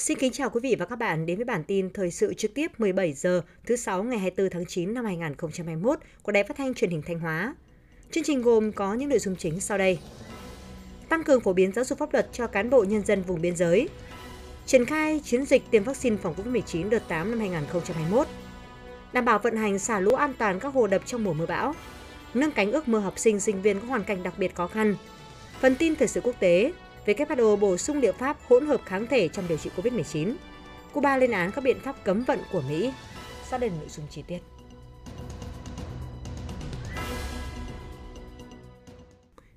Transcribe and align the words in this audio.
Xin 0.00 0.18
kính 0.18 0.32
chào 0.32 0.50
quý 0.50 0.60
vị 0.62 0.76
và 0.78 0.86
các 0.86 0.96
bạn 0.96 1.26
đến 1.26 1.36
với 1.36 1.44
bản 1.44 1.64
tin 1.64 1.90
thời 1.90 2.10
sự 2.10 2.34
trực 2.34 2.54
tiếp 2.54 2.80
17 2.80 3.12
giờ 3.12 3.42
thứ 3.66 3.76
6 3.76 4.02
ngày 4.02 4.18
24 4.18 4.50
tháng 4.50 4.66
9 4.66 4.94
năm 4.94 5.04
2021 5.04 5.98
của 6.22 6.32
Đài 6.32 6.44
Phát 6.44 6.56
thanh 6.56 6.74
Truyền 6.74 6.90
hình 6.90 7.02
Thanh 7.06 7.18
Hóa. 7.18 7.54
Chương 8.10 8.24
trình 8.24 8.42
gồm 8.42 8.72
có 8.72 8.94
những 8.94 9.08
nội 9.08 9.18
dung 9.18 9.36
chính 9.36 9.60
sau 9.60 9.78
đây. 9.78 9.98
Tăng 11.08 11.24
cường 11.24 11.40
phổ 11.40 11.52
biến 11.52 11.72
giáo 11.72 11.84
dục 11.84 11.98
pháp 11.98 12.12
luật 12.12 12.28
cho 12.32 12.46
cán 12.46 12.70
bộ 12.70 12.84
nhân 12.84 13.04
dân 13.04 13.22
vùng 13.22 13.40
biên 13.40 13.56
giới. 13.56 13.88
Triển 14.66 14.84
khai 14.84 15.20
chiến 15.24 15.44
dịch 15.44 15.62
tiêm 15.70 15.84
vaccine 15.84 16.16
phòng 16.16 16.34
COVID-19 16.34 16.88
đợt 16.88 17.02
8 17.08 17.30
năm 17.30 17.40
2021. 17.40 18.26
Đảm 19.12 19.24
bảo 19.24 19.38
vận 19.38 19.56
hành 19.56 19.78
xả 19.78 20.00
lũ 20.00 20.14
an 20.14 20.34
toàn 20.38 20.60
các 20.60 20.74
hồ 20.74 20.86
đập 20.86 21.02
trong 21.06 21.24
mùa 21.24 21.32
mưa 21.32 21.46
bão. 21.46 21.74
Nâng 22.34 22.52
cánh 22.52 22.72
ước 22.72 22.88
mơ 22.88 22.98
học 22.98 23.18
sinh 23.18 23.40
sinh 23.40 23.62
viên 23.62 23.80
có 23.80 23.86
hoàn 23.86 24.04
cảnh 24.04 24.22
đặc 24.22 24.34
biệt 24.38 24.54
khó 24.54 24.66
khăn. 24.66 24.96
Phần 25.60 25.74
tin 25.74 25.96
thời 25.96 26.08
sự 26.08 26.20
quốc 26.20 26.34
tế, 26.40 26.72
WHO 27.14 27.56
bổ 27.56 27.76
sung 27.76 28.00
liệu 28.00 28.12
pháp 28.12 28.38
hỗn 28.48 28.66
hợp 28.66 28.80
kháng 28.84 29.06
thể 29.06 29.28
trong 29.28 29.44
điều 29.48 29.58
trị 29.58 29.70
COVID-19. 29.76 30.34
Cuba 30.92 31.16
lên 31.16 31.30
án 31.30 31.50
các 31.52 31.64
biện 31.64 31.80
pháp 31.80 32.04
cấm 32.04 32.22
vận 32.22 32.38
của 32.52 32.62
Mỹ. 32.68 32.92
Sau 33.50 33.58
đây 33.58 33.70
là 33.70 33.76
nội 33.76 33.88
dung 33.88 34.06
chi 34.10 34.22
tiết. 34.26 34.38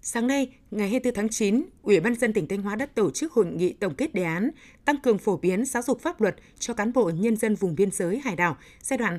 Sáng 0.01 0.27
nay, 0.27 0.49
ngày 0.71 0.89
24 0.89 1.13
tháng 1.13 1.29
9, 1.29 1.63
Ủy 1.83 1.99
ban 1.99 2.15
dân 2.15 2.33
tỉnh 2.33 2.47
Thanh 2.47 2.61
Hóa 2.61 2.75
đã 2.75 2.85
tổ 2.85 3.11
chức 3.11 3.33
hội 3.33 3.45
nghị 3.45 3.73
tổng 3.73 3.95
kết 3.95 4.13
đề 4.13 4.23
án 4.23 4.49
tăng 4.85 4.97
cường 4.97 5.17
phổ 5.17 5.37
biến 5.37 5.65
giáo 5.65 5.83
dục 5.83 6.01
pháp 6.01 6.21
luật 6.21 6.35
cho 6.59 6.73
cán 6.73 6.93
bộ 6.93 7.11
nhân 7.15 7.35
dân 7.35 7.55
vùng 7.55 7.75
biên 7.75 7.91
giới 7.91 8.19
hải 8.19 8.35
đảo 8.35 8.57
giai 8.81 8.97
đoạn 8.97 9.17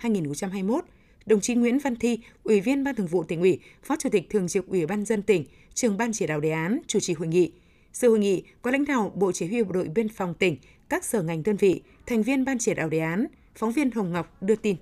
2017-2021. 0.00 0.80
Đồng 1.28 1.40
chí 1.40 1.54
Nguyễn 1.54 1.78
Văn 1.78 1.96
Thi, 1.96 2.20
Ủy 2.44 2.60
viên 2.60 2.84
Ban 2.84 2.94
Thường 2.94 3.06
vụ 3.06 3.24
tỉnh 3.24 3.40
ủy, 3.40 3.60
Phó 3.82 3.96
Chủ 3.98 4.08
tịch 4.12 4.30
Thường 4.30 4.48
trực 4.48 4.66
Ủy 4.66 4.86
ban 4.86 5.04
dân 5.04 5.22
tỉnh, 5.22 5.44
trưởng 5.74 5.96
ban 5.96 6.12
chỉ 6.12 6.26
đạo 6.26 6.40
đề 6.40 6.50
án 6.50 6.80
chủ 6.86 7.00
trì 7.00 7.14
hội 7.14 7.28
nghị. 7.28 7.52
Sự 7.92 8.08
hội 8.08 8.18
nghị 8.18 8.42
có 8.62 8.70
lãnh 8.70 8.84
đạo 8.84 9.12
Bộ 9.14 9.32
Chỉ 9.32 9.46
huy 9.46 9.62
Bộ 9.62 9.72
đội 9.72 9.88
Biên 9.88 10.08
phòng 10.08 10.34
tỉnh, 10.34 10.56
các 10.88 11.04
sở 11.04 11.22
ngành 11.22 11.42
đơn 11.42 11.56
vị, 11.56 11.82
thành 12.06 12.22
viên 12.22 12.44
ban 12.44 12.58
chỉ 12.58 12.74
đạo 12.74 12.88
đề 12.88 12.98
án, 12.98 13.26
phóng 13.54 13.72
viên 13.72 13.90
Hồng 13.90 14.12
Ngọc 14.12 14.42
đưa 14.42 14.56
tin. 14.56 14.76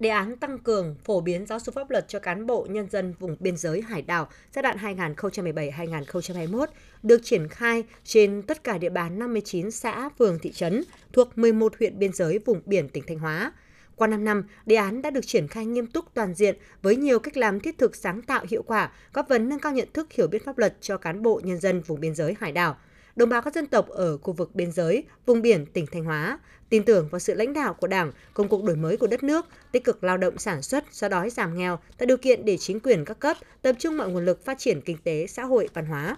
Đề 0.00 0.08
án 0.08 0.36
tăng 0.36 0.58
cường 0.58 0.96
phổ 1.04 1.20
biến 1.20 1.46
giáo 1.46 1.60
dục 1.60 1.74
pháp 1.74 1.90
luật 1.90 2.08
cho 2.08 2.18
cán 2.18 2.46
bộ 2.46 2.66
nhân 2.70 2.88
dân 2.90 3.14
vùng 3.18 3.36
biên 3.40 3.56
giới 3.56 3.82
hải 3.82 4.02
đảo 4.02 4.28
giai 4.54 4.62
đoạn 4.62 4.76
2017-2021 4.76 6.66
được 7.02 7.20
triển 7.24 7.48
khai 7.48 7.84
trên 8.04 8.42
tất 8.42 8.64
cả 8.64 8.78
địa 8.78 8.90
bàn 8.90 9.18
59 9.18 9.70
xã, 9.70 10.08
phường, 10.18 10.38
thị 10.38 10.52
trấn 10.52 10.82
thuộc 11.12 11.38
11 11.38 11.78
huyện 11.78 11.98
biên 11.98 12.12
giới 12.12 12.38
vùng 12.38 12.60
biển 12.66 12.88
tỉnh 12.88 13.04
Thanh 13.06 13.18
Hóa– 13.18 13.52
qua 13.96 14.06
5 14.06 14.24
năm, 14.24 14.44
đề 14.66 14.76
án 14.76 15.02
đã 15.02 15.10
được 15.10 15.26
triển 15.26 15.48
khai 15.48 15.66
nghiêm 15.66 15.86
túc 15.86 16.14
toàn 16.14 16.34
diện 16.34 16.56
với 16.82 16.96
nhiều 16.96 17.18
cách 17.18 17.36
làm 17.36 17.60
thiết 17.60 17.78
thực 17.78 17.96
sáng 17.96 18.22
tạo 18.22 18.44
hiệu 18.48 18.62
quả, 18.62 18.92
góp 19.12 19.26
phần 19.28 19.48
nâng 19.48 19.58
cao 19.58 19.72
nhận 19.72 19.88
thức 19.92 20.12
hiểu 20.12 20.26
biết 20.26 20.44
pháp 20.44 20.58
luật 20.58 20.76
cho 20.80 20.96
cán 20.96 21.22
bộ 21.22 21.40
nhân 21.44 21.58
dân 21.58 21.80
vùng 21.80 22.00
biên 22.00 22.14
giới 22.14 22.36
hải 22.40 22.52
đảo, 22.52 22.76
đồng 23.16 23.28
bào 23.28 23.42
các 23.42 23.54
dân 23.54 23.66
tộc 23.66 23.88
ở 23.88 24.18
khu 24.18 24.32
vực 24.32 24.54
biên 24.54 24.72
giới, 24.72 25.04
vùng 25.26 25.42
biển 25.42 25.66
tỉnh 25.66 25.86
Thanh 25.86 26.04
Hóa, 26.04 26.38
tin 26.68 26.82
tưởng 26.82 27.08
vào 27.10 27.18
sự 27.18 27.34
lãnh 27.34 27.52
đạo 27.52 27.74
của 27.74 27.86
Đảng, 27.86 28.12
công 28.34 28.48
cuộc 28.48 28.64
đổi 28.64 28.76
mới 28.76 28.96
của 28.96 29.06
đất 29.06 29.22
nước, 29.22 29.46
tích 29.72 29.84
cực 29.84 30.04
lao 30.04 30.16
động 30.16 30.38
sản 30.38 30.62
xuất, 30.62 30.84
xóa 30.90 31.08
đói 31.08 31.30
giảm 31.30 31.58
nghèo, 31.58 31.78
tạo 31.98 32.06
điều 32.06 32.16
kiện 32.16 32.44
để 32.44 32.56
chính 32.56 32.80
quyền 32.80 33.04
các 33.04 33.18
cấp 33.18 33.36
tập 33.62 33.76
trung 33.78 33.96
mọi 33.96 34.08
nguồn 34.10 34.24
lực 34.24 34.44
phát 34.44 34.58
triển 34.58 34.80
kinh 34.80 34.98
tế, 35.04 35.26
xã 35.26 35.44
hội, 35.44 35.68
văn 35.74 35.86
hóa. 35.86 36.16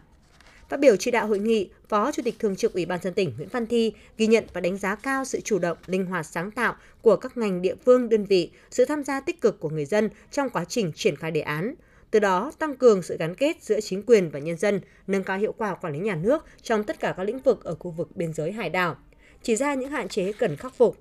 Phát 0.69 0.81
biểu 0.81 0.97
chỉ 0.97 1.11
đạo 1.11 1.27
hội 1.27 1.39
nghị, 1.39 1.69
Phó 1.89 2.13
Chủ 2.13 2.23
tịch 2.23 2.39
Thường 2.39 2.57
trực 2.57 2.75
Ủy 2.75 2.87
ban 2.87 3.01
dân 3.03 3.15
tỉnh 3.15 3.33
Nguyễn 3.37 3.49
Văn 3.49 3.67
Thi 3.67 3.93
ghi 4.19 4.27
nhận 4.27 4.45
và 4.53 4.61
đánh 4.61 4.77
giá 4.77 4.95
cao 4.95 5.25
sự 5.25 5.41
chủ 5.41 5.59
động, 5.59 5.79
linh 5.87 6.07
hoạt 6.07 6.27
sáng 6.27 6.51
tạo 6.51 6.75
của 7.03 7.17
các 7.17 7.37
ngành 7.37 7.63
địa 7.63 7.75
phương, 7.85 8.09
đơn 8.09 8.25
vị, 8.25 8.51
sự 8.71 8.85
tham 8.85 9.05
gia 9.05 9.21
tích 9.21 9.41
cực 9.41 9.61
của 9.61 9.69
người 9.69 9.85
dân 9.85 10.11
trong 10.31 10.51
quá 10.51 10.65
trình 10.65 10.93
triển 10.95 11.17
khai 11.17 11.31
đề 11.31 11.41
án. 11.41 11.75
Từ 12.11 12.19
đó, 12.19 12.53
tăng 12.59 12.77
cường 12.77 13.03
sự 13.03 13.17
gắn 13.17 13.35
kết 13.35 13.63
giữa 13.63 13.81
chính 13.81 14.03
quyền 14.03 14.31
và 14.31 14.39
nhân 14.39 14.57
dân, 14.57 14.81
nâng 15.07 15.25
cao 15.25 15.39
hiệu 15.39 15.55
quả 15.59 15.75
quản 15.75 15.93
lý 15.93 15.99
nhà 15.99 16.15
nước 16.15 16.45
trong 16.63 16.85
tất 16.85 17.01
cả 17.01 17.15
các 17.17 17.23
lĩnh 17.23 17.39
vực 17.39 17.65
ở 17.65 17.75
khu 17.75 17.91
vực 17.91 18.17
biên 18.17 18.33
giới 18.33 18.53
hải 18.53 18.71
đảo. 18.71 18.97
Chỉ 19.43 19.57
ra 19.57 19.75
những 19.75 19.91
hạn 19.91 20.09
chế 20.09 20.33
cần 20.33 20.57
khắc 20.57 20.75
phục, 20.75 20.97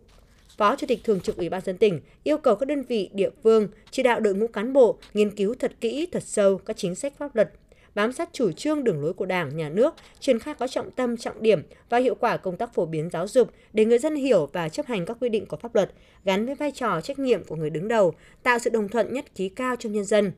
Phó 0.57 0.75
Chủ 0.75 0.87
tịch 0.87 0.99
Thường 1.03 1.19
trực 1.19 1.37
Ủy 1.37 1.49
ban 1.49 1.61
dân 1.61 1.77
tỉnh 1.77 2.01
yêu 2.23 2.37
cầu 2.37 2.55
các 2.55 2.65
đơn 2.65 2.83
vị 2.83 3.09
địa 3.13 3.29
phương 3.43 3.67
chỉ 3.91 4.03
đạo 4.03 4.19
đội 4.19 4.35
ngũ 4.35 4.47
cán 4.47 4.73
bộ 4.73 4.97
nghiên 5.13 5.35
cứu 5.35 5.55
thật 5.59 5.71
kỹ, 5.81 6.07
thật 6.11 6.23
sâu 6.23 6.57
các 6.57 6.77
chính 6.77 6.95
sách 6.95 7.13
pháp 7.17 7.35
luật 7.35 7.51
bám 7.95 8.11
sát 8.11 8.29
chủ 8.33 8.51
trương 8.51 8.83
đường 8.83 9.01
lối 9.01 9.13
của 9.13 9.25
Đảng, 9.25 9.57
Nhà 9.57 9.69
nước, 9.69 9.95
triển 10.19 10.39
khai 10.39 10.53
có 10.53 10.67
trọng 10.67 10.91
tâm, 10.91 11.17
trọng 11.17 11.41
điểm 11.41 11.61
và 11.89 11.97
hiệu 11.97 12.15
quả 12.15 12.37
công 12.37 12.57
tác 12.57 12.73
phổ 12.73 12.85
biến 12.85 13.09
giáo 13.09 13.27
dục 13.27 13.51
để 13.73 13.85
người 13.85 13.99
dân 13.99 14.15
hiểu 14.15 14.49
và 14.53 14.69
chấp 14.69 14.85
hành 14.85 15.05
các 15.05 15.17
quy 15.21 15.29
định 15.29 15.45
của 15.45 15.57
pháp 15.57 15.75
luật, 15.75 15.91
gắn 16.25 16.45
với 16.45 16.55
vai 16.55 16.71
trò 16.71 17.01
trách 17.01 17.19
nhiệm 17.19 17.43
của 17.43 17.55
người 17.55 17.69
đứng 17.69 17.87
đầu, 17.87 18.13
tạo 18.43 18.59
sự 18.59 18.69
đồng 18.69 18.89
thuận 18.89 19.13
nhất 19.13 19.25
trí 19.35 19.49
cao 19.49 19.75
trong 19.75 19.93
nhân 19.93 20.05
dân. 20.05 20.31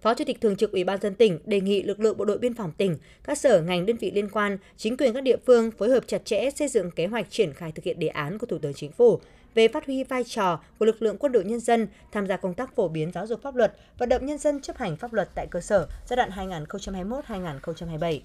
Phó 0.00 0.14
Chủ 0.14 0.24
tịch 0.24 0.40
Thường 0.40 0.56
trực 0.56 0.72
Ủy 0.72 0.84
ban 0.84 1.00
dân 1.00 1.14
tỉnh 1.14 1.38
đề 1.44 1.60
nghị 1.60 1.82
lực 1.82 2.00
lượng 2.00 2.16
bộ 2.16 2.24
đội 2.24 2.38
biên 2.38 2.54
phòng 2.54 2.72
tỉnh, 2.76 2.96
các 3.24 3.38
sở 3.38 3.62
ngành 3.62 3.86
đơn 3.86 3.96
vị 3.96 4.10
liên 4.10 4.28
quan, 4.28 4.58
chính 4.76 4.96
quyền 4.96 5.14
các 5.14 5.20
địa 5.20 5.36
phương 5.46 5.70
phối 5.70 5.88
hợp 5.88 6.04
chặt 6.06 6.24
chẽ 6.24 6.50
xây 6.50 6.68
dựng 6.68 6.90
kế 6.90 7.06
hoạch 7.06 7.30
triển 7.30 7.52
khai 7.52 7.72
thực 7.72 7.84
hiện 7.84 7.98
đề 7.98 8.08
án 8.08 8.38
của 8.38 8.46
Thủ 8.46 8.58
tướng 8.58 8.74
Chính 8.74 8.92
phủ, 8.92 9.20
về 9.54 9.68
phát 9.68 9.86
huy 9.86 10.04
vai 10.04 10.24
trò 10.24 10.60
của 10.78 10.86
lực 10.86 11.02
lượng 11.02 11.16
quân 11.18 11.32
đội 11.32 11.44
nhân 11.44 11.60
dân 11.60 11.88
tham 12.12 12.26
gia 12.26 12.36
công 12.36 12.54
tác 12.54 12.74
phổ 12.76 12.88
biến 12.88 13.12
giáo 13.12 13.26
dục 13.26 13.42
pháp 13.42 13.54
luật, 13.54 13.76
vận 13.98 14.08
động 14.08 14.26
nhân 14.26 14.38
dân 14.38 14.60
chấp 14.60 14.76
hành 14.76 14.96
pháp 14.96 15.12
luật 15.12 15.28
tại 15.34 15.46
cơ 15.50 15.60
sở 15.60 15.88
giai 16.08 16.16
đoạn 16.16 16.30
2021-2027. 16.30 18.20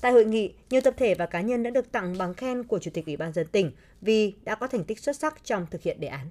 Tại 0.00 0.12
hội 0.12 0.24
nghị, 0.24 0.52
nhiều 0.70 0.80
tập 0.80 0.94
thể 0.96 1.14
và 1.14 1.26
cá 1.26 1.40
nhân 1.40 1.62
đã 1.62 1.70
được 1.70 1.92
tặng 1.92 2.18
bằng 2.18 2.34
khen 2.34 2.64
của 2.64 2.78
Chủ 2.78 2.90
tịch 2.94 3.06
Ủy 3.06 3.16
ban 3.16 3.32
dân 3.32 3.46
tỉnh 3.46 3.70
vì 4.00 4.32
đã 4.44 4.54
có 4.54 4.66
thành 4.66 4.84
tích 4.84 5.00
xuất 5.00 5.16
sắc 5.16 5.44
trong 5.44 5.66
thực 5.70 5.82
hiện 5.82 6.00
đề 6.00 6.08
án. 6.08 6.28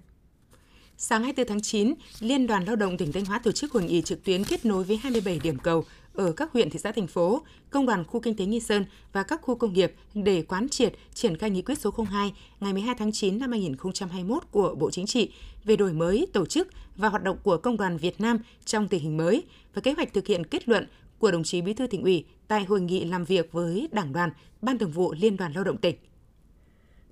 Sáng 0.97 1.23
24 1.23 1.47
tháng 1.47 1.61
9, 1.61 1.93
Liên 2.19 2.47
đoàn 2.47 2.65
Lao 2.65 2.75
động 2.75 2.97
tỉnh 2.97 3.11
Thanh 3.11 3.25
Hóa 3.25 3.39
tổ 3.43 3.51
chức 3.51 3.71
hội 3.71 3.83
nghị 3.83 4.01
trực 4.01 4.23
tuyến 4.23 4.43
kết 4.43 4.65
nối 4.65 4.83
với 4.83 4.97
27 4.97 5.39
điểm 5.43 5.57
cầu 5.59 5.85
ở 6.13 6.31
các 6.31 6.51
huyện, 6.51 6.69
thị 6.69 6.79
xã, 6.79 6.91
thành 6.91 7.07
phố, 7.07 7.41
công 7.69 7.85
đoàn 7.85 8.03
khu 8.03 8.19
kinh 8.19 8.35
tế 8.35 8.45
Nghi 8.45 8.59
Sơn 8.59 8.85
và 9.13 9.23
các 9.23 9.41
khu 9.41 9.55
công 9.55 9.73
nghiệp 9.73 9.93
để 10.13 10.41
quán 10.41 10.69
triệt 10.69 10.93
triển 11.13 11.37
khai 11.37 11.49
nghị 11.49 11.61
quyết 11.61 11.79
số 11.79 11.93
02 12.11 12.33
ngày 12.59 12.73
12 12.73 12.95
tháng 12.99 13.11
9 13.11 13.39
năm 13.39 13.51
2021 13.51 14.43
của 14.51 14.75
Bộ 14.75 14.91
Chính 14.91 15.05
trị 15.05 15.31
về 15.63 15.75
đổi 15.75 15.93
mới 15.93 16.27
tổ 16.33 16.45
chức 16.45 16.67
và 16.95 17.09
hoạt 17.09 17.23
động 17.23 17.37
của 17.43 17.57
công 17.57 17.77
đoàn 17.77 17.97
Việt 17.97 18.21
Nam 18.21 18.37
trong 18.65 18.87
tình 18.87 19.03
hình 19.03 19.17
mới 19.17 19.43
và 19.73 19.81
kế 19.81 19.93
hoạch 19.93 20.13
thực 20.13 20.27
hiện 20.27 20.43
kết 20.43 20.69
luận 20.69 20.87
của 21.19 21.31
đồng 21.31 21.43
chí 21.43 21.61
Bí 21.61 21.73
thư 21.73 21.87
tỉnh 21.87 22.03
ủy 22.03 22.25
tại 22.47 22.63
hội 22.63 22.81
nghị 22.81 23.05
làm 23.05 23.25
việc 23.25 23.51
với 23.51 23.89
Đảng 23.91 24.13
đoàn, 24.13 24.29
Ban 24.61 24.77
Thường 24.77 24.91
vụ 24.91 25.13
Liên 25.13 25.37
đoàn 25.37 25.53
Lao 25.53 25.63
động 25.63 25.77
tỉnh. 25.77 25.95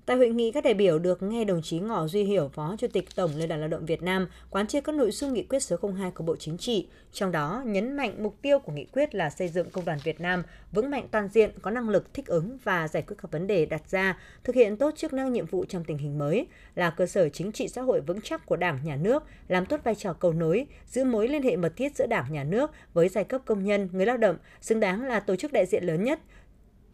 Tại 0.06 0.16
hội 0.16 0.28
nghị, 0.28 0.52
các 0.52 0.64
đại 0.64 0.74
biểu 0.74 0.98
được 0.98 1.22
nghe 1.22 1.44
đồng 1.44 1.62
chí 1.62 1.78
Ngọ 1.78 2.06
Duy 2.06 2.24
Hiểu, 2.24 2.48
Phó 2.48 2.74
Chủ 2.78 2.86
tịch 2.92 3.04
Tổng 3.16 3.30
Liên 3.36 3.48
đoàn 3.48 3.60
Lao 3.60 3.68
động 3.68 3.86
Việt 3.86 4.02
Nam, 4.02 4.28
quán 4.50 4.66
triệt 4.66 4.84
các 4.84 4.94
nội 4.94 5.10
dung 5.10 5.32
nghị 5.32 5.42
quyết 5.42 5.62
số 5.62 5.76
02 5.98 6.10
của 6.10 6.24
Bộ 6.24 6.36
Chính 6.36 6.58
trị, 6.58 6.86
trong 7.12 7.32
đó 7.32 7.62
nhấn 7.66 7.96
mạnh 7.96 8.22
mục 8.22 8.36
tiêu 8.42 8.58
của 8.58 8.72
nghị 8.72 8.84
quyết 8.84 9.14
là 9.14 9.30
xây 9.30 9.48
dựng 9.48 9.70
công 9.70 9.84
đoàn 9.84 9.98
Việt 10.04 10.20
Nam 10.20 10.42
vững 10.72 10.90
mạnh 10.90 11.08
toàn 11.10 11.28
diện, 11.28 11.50
có 11.62 11.70
năng 11.70 11.88
lực 11.88 12.14
thích 12.14 12.26
ứng 12.26 12.58
và 12.64 12.88
giải 12.88 13.02
quyết 13.02 13.16
các 13.22 13.30
vấn 13.32 13.46
đề 13.46 13.66
đặt 13.66 13.90
ra, 13.90 14.18
thực 14.44 14.56
hiện 14.56 14.76
tốt 14.76 14.90
chức 14.96 15.12
năng 15.12 15.32
nhiệm 15.32 15.46
vụ 15.46 15.64
trong 15.64 15.84
tình 15.84 15.98
hình 15.98 16.18
mới, 16.18 16.46
là 16.74 16.90
cơ 16.90 17.06
sở 17.06 17.28
chính 17.28 17.52
trị 17.52 17.68
xã 17.68 17.82
hội 17.82 18.00
vững 18.00 18.20
chắc 18.20 18.46
của 18.46 18.56
Đảng, 18.56 18.78
Nhà 18.84 18.96
nước, 18.96 19.22
làm 19.48 19.66
tốt 19.66 19.80
vai 19.84 19.94
trò 19.94 20.12
cầu 20.12 20.32
nối, 20.32 20.66
giữ 20.86 21.04
mối 21.04 21.28
liên 21.28 21.42
hệ 21.42 21.56
mật 21.56 21.72
thiết 21.76 21.96
giữa 21.96 22.06
Đảng, 22.06 22.32
Nhà 22.32 22.44
nước 22.44 22.70
với 22.94 23.08
giai 23.08 23.24
cấp 23.24 23.40
công 23.44 23.64
nhân, 23.64 23.88
người 23.92 24.06
lao 24.06 24.16
động, 24.16 24.36
xứng 24.60 24.80
đáng 24.80 25.04
là 25.04 25.20
tổ 25.20 25.36
chức 25.36 25.52
đại 25.52 25.66
diện 25.66 25.84
lớn 25.84 26.04
nhất, 26.04 26.20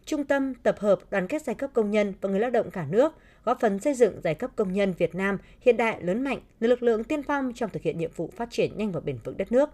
trung 0.09 0.25
tâm 0.25 0.53
tập 0.53 0.75
hợp 0.79 0.99
đoàn 1.09 1.27
kết 1.27 1.41
giai 1.41 1.55
cấp 1.55 1.69
công 1.73 1.91
nhân 1.91 2.13
và 2.21 2.29
người 2.29 2.39
lao 2.39 2.49
động 2.49 2.71
cả 2.71 2.85
nước, 2.89 3.13
góp 3.45 3.59
phần 3.59 3.79
xây 3.79 3.93
dựng 3.93 4.21
giai 4.23 4.35
cấp 4.35 4.51
công 4.55 4.73
nhân 4.73 4.93
Việt 4.97 5.15
Nam 5.15 5.37
hiện 5.61 5.77
đại 5.77 6.01
lớn 6.01 6.23
mạnh, 6.23 6.39
là 6.59 6.67
lực 6.67 6.83
lượng 6.83 7.03
tiên 7.03 7.23
phong 7.23 7.53
trong 7.55 7.69
thực 7.69 7.83
hiện 7.83 7.97
nhiệm 7.97 8.11
vụ 8.15 8.29
phát 8.35 8.51
triển 8.51 8.77
nhanh 8.77 8.91
và 8.91 8.99
bền 8.99 9.17
vững 9.23 9.37
đất 9.37 9.51
nước. 9.51 9.69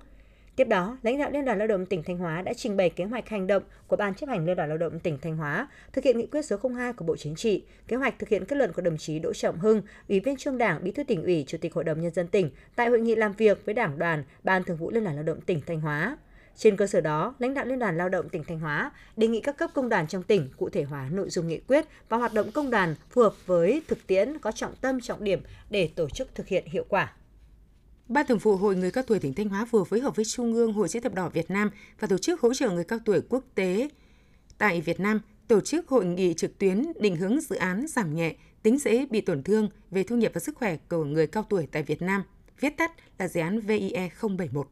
Tiếp 0.55 0.67
đó, 0.67 0.97
lãnh 1.01 1.19
đạo 1.19 1.31
Liên 1.31 1.45
đoàn 1.45 1.57
Lao 1.57 1.67
động 1.67 1.85
tỉnh 1.85 2.03
Thanh 2.03 2.17
Hóa 2.17 2.41
đã 2.41 2.53
trình 2.53 2.77
bày 2.77 2.89
kế 2.89 3.03
hoạch 3.03 3.29
hành 3.29 3.47
động 3.47 3.63
của 3.87 3.95
Ban 3.95 4.15
chấp 4.15 4.29
hành 4.29 4.45
Liên 4.45 4.55
đoàn 4.55 4.69
Lao 4.69 4.77
động 4.77 4.99
tỉnh 4.99 5.17
Thanh 5.21 5.37
Hóa 5.37 5.67
thực 5.93 6.03
hiện 6.03 6.17
nghị 6.17 6.25
quyết 6.25 6.45
số 6.45 6.57
02 6.75 6.93
của 6.93 7.05
Bộ 7.05 7.15
Chính 7.15 7.35
trị, 7.35 7.63
kế 7.87 7.95
hoạch 7.95 8.19
thực 8.19 8.29
hiện 8.29 8.45
kết 8.45 8.55
luận 8.55 8.73
của 8.73 8.81
đồng 8.81 8.97
chí 8.97 9.19
Đỗ 9.19 9.33
Trọng 9.33 9.59
Hưng, 9.59 9.81
Ủy 10.09 10.19
viên 10.19 10.35
Trung 10.35 10.57
Đảng, 10.57 10.83
Bí 10.83 10.91
thư 10.91 11.03
tỉnh 11.03 11.23
ủy, 11.23 11.43
Chủ 11.47 11.57
tịch 11.61 11.73
Hội 11.73 11.83
đồng 11.83 12.01
nhân 12.01 12.13
dân 12.13 12.27
tỉnh 12.27 12.49
tại 12.75 12.89
hội 12.89 12.99
nghị 12.99 13.15
làm 13.15 13.33
việc 13.33 13.65
với 13.65 13.73
Đảng 13.73 13.99
đoàn, 13.99 14.23
Ban 14.43 14.63
Thường 14.63 14.77
vụ 14.77 14.91
Liên 14.91 15.03
đoàn 15.03 15.15
Lao 15.15 15.23
động 15.23 15.41
tỉnh 15.41 15.61
Thanh 15.65 15.81
Hóa. 15.81 16.17
Trên 16.57 16.77
cơ 16.77 16.87
sở 16.87 17.01
đó, 17.01 17.35
lãnh 17.39 17.53
đạo 17.53 17.65
Liên 17.65 17.79
đoàn 17.79 17.97
Lao 17.97 18.09
động 18.09 18.29
tỉnh 18.29 18.43
Thanh 18.43 18.59
Hóa 18.59 18.91
đề 19.17 19.27
nghị 19.27 19.41
các 19.41 19.57
cấp 19.57 19.71
công 19.73 19.89
đoàn 19.89 20.07
trong 20.07 20.23
tỉnh 20.23 20.49
cụ 20.57 20.69
thể 20.69 20.83
hóa 20.83 21.09
nội 21.11 21.29
dung 21.29 21.47
nghị 21.47 21.59
quyết 21.59 21.85
và 22.09 22.17
hoạt 22.17 22.33
động 22.33 22.51
công 22.51 22.71
đoàn 22.71 22.95
phù 23.09 23.21
hợp 23.21 23.33
với 23.45 23.81
thực 23.87 24.07
tiễn 24.07 24.39
có 24.39 24.51
trọng 24.51 24.75
tâm 24.81 25.01
trọng 25.01 25.23
điểm 25.23 25.41
để 25.69 25.89
tổ 25.95 26.09
chức 26.09 26.35
thực 26.35 26.47
hiện 26.47 26.63
hiệu 26.67 26.85
quả. 26.89 27.13
Ban 28.07 28.27
Thường 28.27 28.37
vụ 28.37 28.55
Hội 28.55 28.75
người 28.75 28.91
cao 28.91 29.03
tuổi 29.07 29.19
tỉnh 29.19 29.33
Thanh 29.33 29.49
Hóa 29.49 29.65
vừa 29.71 29.83
phối 29.83 29.99
hợp 29.99 30.15
với 30.15 30.25
Trung 30.25 30.53
ương 30.53 30.73
Hội 30.73 30.89
chữ 30.89 30.99
thập 30.99 31.13
đỏ 31.13 31.29
Việt 31.29 31.51
Nam 31.51 31.69
và 31.99 32.07
tổ 32.07 32.17
chức 32.17 32.41
hỗ 32.41 32.53
trợ 32.53 32.69
người 32.69 32.83
cao 32.83 32.99
tuổi 33.05 33.21
quốc 33.29 33.43
tế 33.55 33.89
tại 34.57 34.81
Việt 34.81 34.99
Nam 34.99 35.21
tổ 35.47 35.61
chức 35.61 35.87
hội 35.87 36.05
nghị 36.05 36.33
trực 36.33 36.57
tuyến 36.57 36.85
định 36.99 37.15
hướng 37.15 37.41
dự 37.41 37.55
án 37.55 37.85
giảm 37.87 38.15
nhẹ 38.15 38.35
tính 38.63 38.79
dễ 38.79 39.05
bị 39.05 39.21
tổn 39.21 39.43
thương 39.43 39.69
về 39.91 40.03
thu 40.03 40.15
nhập 40.15 40.31
và 40.35 40.39
sức 40.39 40.57
khỏe 40.57 40.77
của 40.89 41.03
người 41.03 41.27
cao 41.27 41.45
tuổi 41.49 41.67
tại 41.71 41.83
Việt 41.83 42.01
Nam, 42.01 42.23
viết 42.59 42.77
tắt 42.77 42.91
là 43.17 43.27
dự 43.27 43.39
án 43.39 43.59
VIE 43.59 44.09
071. 44.21 44.67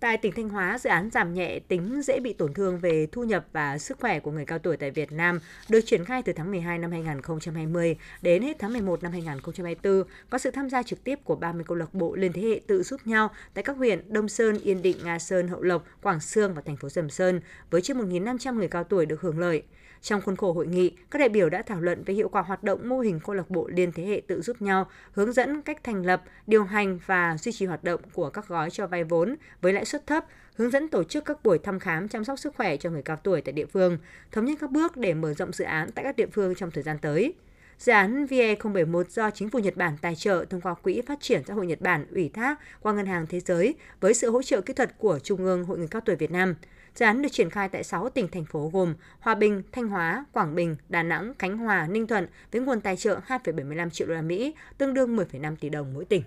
Tại 0.00 0.16
tỉnh 0.16 0.32
Thanh 0.32 0.48
Hóa, 0.48 0.78
dự 0.78 0.90
án 0.90 1.10
giảm 1.10 1.34
nhẹ 1.34 1.58
tính 1.68 2.02
dễ 2.02 2.20
bị 2.20 2.32
tổn 2.32 2.54
thương 2.54 2.78
về 2.78 3.06
thu 3.12 3.24
nhập 3.24 3.46
và 3.52 3.78
sức 3.78 3.98
khỏe 4.00 4.20
của 4.20 4.30
người 4.30 4.44
cao 4.44 4.58
tuổi 4.58 4.76
tại 4.76 4.90
Việt 4.90 5.12
Nam 5.12 5.40
được 5.68 5.80
triển 5.86 6.04
khai 6.04 6.22
từ 6.22 6.32
tháng 6.32 6.50
12 6.50 6.78
năm 6.78 6.90
2020 6.90 7.96
đến 8.22 8.42
hết 8.42 8.56
tháng 8.58 8.72
11 8.72 9.02
năm 9.02 9.12
2024, 9.12 10.02
có 10.30 10.38
sự 10.38 10.50
tham 10.50 10.70
gia 10.70 10.82
trực 10.82 11.04
tiếp 11.04 11.18
của 11.24 11.36
30 11.36 11.64
câu 11.68 11.76
lạc 11.76 11.94
bộ 11.94 12.14
liên 12.14 12.32
thế 12.32 12.42
hệ 12.42 12.60
tự 12.66 12.82
giúp 12.82 13.00
nhau 13.04 13.30
tại 13.54 13.64
các 13.64 13.76
huyện 13.76 14.12
Đông 14.12 14.28
Sơn, 14.28 14.58
Yên 14.62 14.82
Định, 14.82 14.96
Nga 15.04 15.18
Sơn, 15.18 15.48
Hậu 15.48 15.62
Lộc, 15.62 15.84
Quảng 16.02 16.20
Sương 16.20 16.54
và 16.54 16.62
thành 16.66 16.76
phố 16.76 16.88
Sầm 16.88 17.10
Sơn 17.10 17.40
với 17.70 17.80
trên 17.82 17.98
1.500 17.98 18.54
người 18.54 18.68
cao 18.68 18.84
tuổi 18.84 19.06
được 19.06 19.20
hưởng 19.20 19.38
lợi. 19.38 19.62
Trong 20.02 20.20
khuôn 20.20 20.36
khổ 20.36 20.52
hội 20.52 20.66
nghị, 20.66 20.92
các 21.10 21.18
đại 21.18 21.28
biểu 21.28 21.50
đã 21.50 21.62
thảo 21.62 21.80
luận 21.80 22.02
về 22.06 22.14
hiệu 22.14 22.28
quả 22.28 22.42
hoạt 22.42 22.64
động 22.64 22.88
mô 22.88 23.00
hình 23.00 23.20
câu 23.24 23.34
lạc 23.34 23.50
bộ 23.50 23.68
liên 23.68 23.92
thế 23.92 24.04
hệ 24.04 24.22
tự 24.26 24.42
giúp 24.42 24.62
nhau, 24.62 24.90
hướng 25.12 25.32
dẫn 25.32 25.62
cách 25.62 25.84
thành 25.84 26.06
lập, 26.06 26.22
điều 26.46 26.64
hành 26.64 26.98
và 27.06 27.36
duy 27.38 27.52
trì 27.52 27.66
hoạt 27.66 27.84
động 27.84 28.00
của 28.12 28.30
các 28.30 28.48
gói 28.48 28.70
cho 28.70 28.86
vay 28.86 29.04
vốn 29.04 29.36
với 29.60 29.72
lãi 29.72 29.84
suất 29.84 30.06
thấp, 30.06 30.24
hướng 30.54 30.70
dẫn 30.70 30.88
tổ 30.88 31.04
chức 31.04 31.24
các 31.24 31.42
buổi 31.42 31.58
thăm 31.58 31.78
khám 31.78 32.08
chăm 32.08 32.24
sóc 32.24 32.38
sức 32.38 32.54
khỏe 32.56 32.76
cho 32.76 32.90
người 32.90 33.02
cao 33.02 33.16
tuổi 33.16 33.40
tại 33.40 33.52
địa 33.52 33.66
phương, 33.66 33.98
thống 34.32 34.44
nhất 34.44 34.58
các 34.60 34.70
bước 34.70 34.96
để 34.96 35.14
mở 35.14 35.34
rộng 35.34 35.52
dự 35.52 35.64
án 35.64 35.90
tại 35.94 36.04
các 36.04 36.16
địa 36.16 36.26
phương 36.32 36.54
trong 36.54 36.70
thời 36.70 36.82
gian 36.82 36.98
tới. 36.98 37.34
Dự 37.78 37.92
án 37.92 38.26
VE071 38.26 39.04
do 39.08 39.30
chính 39.30 39.50
phủ 39.50 39.58
Nhật 39.58 39.76
Bản 39.76 39.96
tài 40.00 40.14
trợ 40.14 40.44
thông 40.50 40.60
qua 40.60 40.74
Quỹ 40.74 41.02
Phát 41.06 41.20
triển 41.20 41.42
xã 41.46 41.54
hội 41.54 41.66
Nhật 41.66 41.80
Bản 41.80 42.06
ủy 42.10 42.28
thác 42.28 42.58
qua 42.80 42.92
Ngân 42.92 43.06
hàng 43.06 43.26
Thế 43.26 43.40
giới 43.40 43.74
với 44.00 44.14
sự 44.14 44.30
hỗ 44.30 44.42
trợ 44.42 44.60
kỹ 44.60 44.72
thuật 44.72 44.98
của 44.98 45.18
Trung 45.18 45.44
ương 45.44 45.64
Hội 45.64 45.78
người 45.78 45.88
cao 45.88 46.02
tuổi 46.04 46.16
Việt 46.16 46.30
Nam. 46.30 46.54
Dự 46.94 47.06
án 47.06 47.22
được 47.22 47.28
triển 47.32 47.50
khai 47.50 47.68
tại 47.68 47.84
6 47.84 48.08
tỉnh 48.08 48.28
thành 48.28 48.44
phố 48.44 48.70
gồm 48.72 48.94
Hòa 49.20 49.34
Bình, 49.34 49.62
Thanh 49.72 49.88
Hóa, 49.88 50.24
Quảng 50.32 50.54
Bình, 50.54 50.76
Đà 50.88 51.02
Nẵng, 51.02 51.32
Khánh 51.38 51.58
Hòa, 51.58 51.86
Ninh 51.90 52.06
Thuận 52.06 52.26
với 52.52 52.60
nguồn 52.60 52.80
tài 52.80 52.96
trợ 52.96 53.20
2,75 53.28 53.90
triệu 53.90 54.08
đô 54.08 54.14
la 54.14 54.22
Mỹ, 54.22 54.54
tương 54.78 54.94
đương 54.94 55.16
10,5 55.16 55.56
tỷ 55.56 55.68
đồng 55.68 55.94
mỗi 55.94 56.04
tỉnh. 56.04 56.22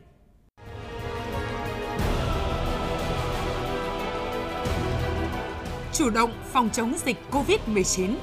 Chủ 5.94 6.10
động 6.10 6.32
phòng 6.52 6.70
chống 6.74 6.94
dịch 7.06 7.18
COVID-19 7.32 8.16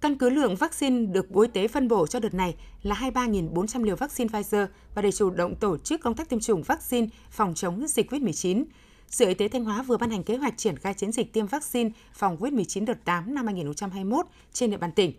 Căn 0.00 0.18
cứ 0.18 0.30
lượng 0.30 0.56
vaccine 0.56 1.06
được 1.06 1.30
Bộ 1.30 1.40
Y 1.40 1.48
tế 1.48 1.68
phân 1.68 1.88
bổ 1.88 2.06
cho 2.06 2.20
đợt 2.20 2.34
này 2.34 2.54
là 2.82 2.94
23.400 2.94 3.84
liều 3.84 3.96
vaccine 3.96 4.28
Pfizer 4.28 4.66
và 4.94 5.02
để 5.02 5.12
chủ 5.12 5.30
động 5.30 5.54
tổ 5.54 5.78
chức 5.78 6.00
công 6.00 6.14
tác 6.14 6.28
tiêm 6.28 6.40
chủng 6.40 6.62
vaccine 6.62 7.06
phòng 7.30 7.54
chống 7.54 7.86
dịch 7.88 8.12
COVID-19. 8.12 8.64
Sở 9.08 9.26
Y 9.26 9.34
tế 9.34 9.48
Thanh 9.48 9.64
Hóa 9.64 9.82
vừa 9.82 9.96
ban 9.96 10.10
hành 10.10 10.22
kế 10.22 10.36
hoạch 10.36 10.58
triển 10.58 10.76
khai 10.76 10.94
chiến 10.94 11.12
dịch 11.12 11.32
tiêm 11.32 11.46
vaccine 11.46 11.90
phòng 12.12 12.36
COVID-19 12.36 12.84
đợt 12.84 13.04
8 13.04 13.34
năm 13.34 13.46
2021 13.46 14.26
trên 14.52 14.70
địa 14.70 14.76
bàn 14.76 14.92
tỉnh. 14.92 15.12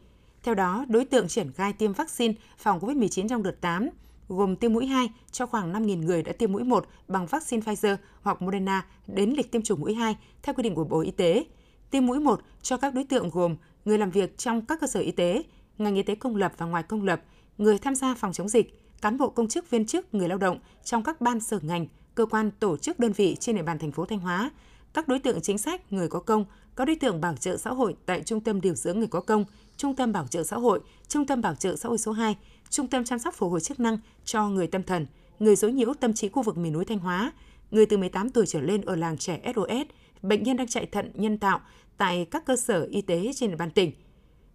Theo 0.43 0.55
đó, 0.55 0.85
đối 0.87 1.05
tượng 1.05 1.27
triển 1.27 1.51
khai 1.51 1.73
tiêm 1.73 1.93
vaccine 1.93 2.33
phòng 2.57 2.79
COVID-19 2.79 3.27
trong 3.27 3.43
đợt 3.43 3.61
8 3.61 3.89
gồm 4.27 4.55
tiêm 4.55 4.73
mũi 4.73 4.85
2 4.85 5.09
cho 5.31 5.45
khoảng 5.45 5.73
5.000 5.73 6.05
người 6.05 6.23
đã 6.23 6.33
tiêm 6.33 6.51
mũi 6.51 6.63
1 6.63 6.85
bằng 7.07 7.25
vaccine 7.25 7.61
Pfizer 7.61 7.97
hoặc 8.21 8.41
Moderna 8.41 8.85
đến 9.07 9.33
lịch 9.37 9.51
tiêm 9.51 9.61
chủng 9.61 9.81
mũi 9.81 9.93
2 9.93 10.17
theo 10.43 10.55
quy 10.55 10.63
định 10.63 10.75
của 10.75 10.83
Bộ 10.83 11.01
Y 11.01 11.11
tế. 11.11 11.45
Tiêm 11.91 12.05
mũi 12.05 12.19
1 12.19 12.41
cho 12.61 12.77
các 12.77 12.93
đối 12.93 13.03
tượng 13.03 13.29
gồm 13.29 13.55
người 13.85 13.97
làm 13.97 14.11
việc 14.11 14.37
trong 14.37 14.65
các 14.65 14.79
cơ 14.81 14.87
sở 14.87 14.99
y 14.99 15.11
tế, 15.11 15.43
ngành 15.77 15.95
y 15.95 16.03
tế 16.03 16.15
công 16.15 16.35
lập 16.35 16.53
và 16.57 16.65
ngoài 16.65 16.83
công 16.83 17.03
lập, 17.03 17.21
người 17.57 17.77
tham 17.77 17.95
gia 17.95 18.15
phòng 18.15 18.33
chống 18.33 18.49
dịch, 18.49 18.81
cán 19.01 19.17
bộ 19.17 19.29
công 19.29 19.47
chức 19.47 19.69
viên 19.69 19.85
chức, 19.85 20.13
người 20.13 20.29
lao 20.29 20.37
động 20.37 20.59
trong 20.83 21.03
các 21.03 21.21
ban 21.21 21.39
sở 21.39 21.59
ngành, 21.61 21.87
cơ 22.15 22.25
quan 22.25 22.51
tổ 22.51 22.77
chức 22.77 22.99
đơn 22.99 23.11
vị 23.11 23.35
trên 23.39 23.55
địa 23.55 23.63
bàn 23.63 23.79
thành 23.79 23.91
phố 23.91 24.05
Thanh 24.05 24.19
Hóa, 24.19 24.51
các 24.93 25.07
đối 25.07 25.19
tượng 25.19 25.41
chính 25.41 25.57
sách, 25.57 25.93
người 25.93 26.07
có 26.07 26.19
công, 26.19 26.45
các 26.75 26.85
đối 26.85 26.95
tượng 26.95 27.21
bảo 27.21 27.35
trợ 27.35 27.57
xã 27.57 27.69
hội 27.69 27.95
tại 28.05 28.23
Trung 28.25 28.41
tâm 28.41 28.61
điều 28.61 28.75
dưỡng 28.75 28.99
người 28.99 29.07
có 29.07 29.21
công, 29.21 29.45
Trung 29.77 29.95
tâm 29.95 30.11
bảo 30.11 30.27
trợ 30.27 30.43
xã 30.43 30.57
hội, 30.57 30.79
Trung 31.07 31.25
tâm 31.25 31.41
bảo 31.41 31.55
trợ 31.55 31.75
xã 31.75 31.89
hội 31.89 31.97
số 31.97 32.11
2, 32.11 32.37
Trung 32.69 32.87
tâm 32.87 33.03
chăm 33.03 33.19
sóc 33.19 33.35
phục 33.37 33.51
hồi 33.51 33.61
chức 33.61 33.79
năng 33.79 33.97
cho 34.25 34.49
người 34.49 34.67
tâm 34.67 34.83
thần, 34.83 35.05
người 35.39 35.55
dối 35.55 35.71
nhiễu 35.71 35.93
tâm 35.93 36.13
trí 36.13 36.29
khu 36.29 36.41
vực 36.41 36.57
miền 36.57 36.73
núi 36.73 36.85
Thanh 36.85 36.99
Hóa, 36.99 37.31
người 37.71 37.85
từ 37.85 37.97
18 37.97 38.29
tuổi 38.29 38.45
trở 38.45 38.61
lên 38.61 38.81
ở 38.81 38.95
làng 38.95 39.17
trẻ 39.17 39.53
SOS, 39.55 39.87
bệnh 40.21 40.43
nhân 40.43 40.57
đang 40.57 40.67
chạy 40.67 40.85
thận 40.85 41.11
nhân 41.13 41.37
tạo 41.37 41.59
tại 41.97 42.27
các 42.31 42.45
cơ 42.45 42.55
sở 42.55 42.87
y 42.91 43.01
tế 43.01 43.31
trên 43.35 43.49
địa 43.49 43.55
bàn 43.55 43.71
tỉnh. 43.71 43.91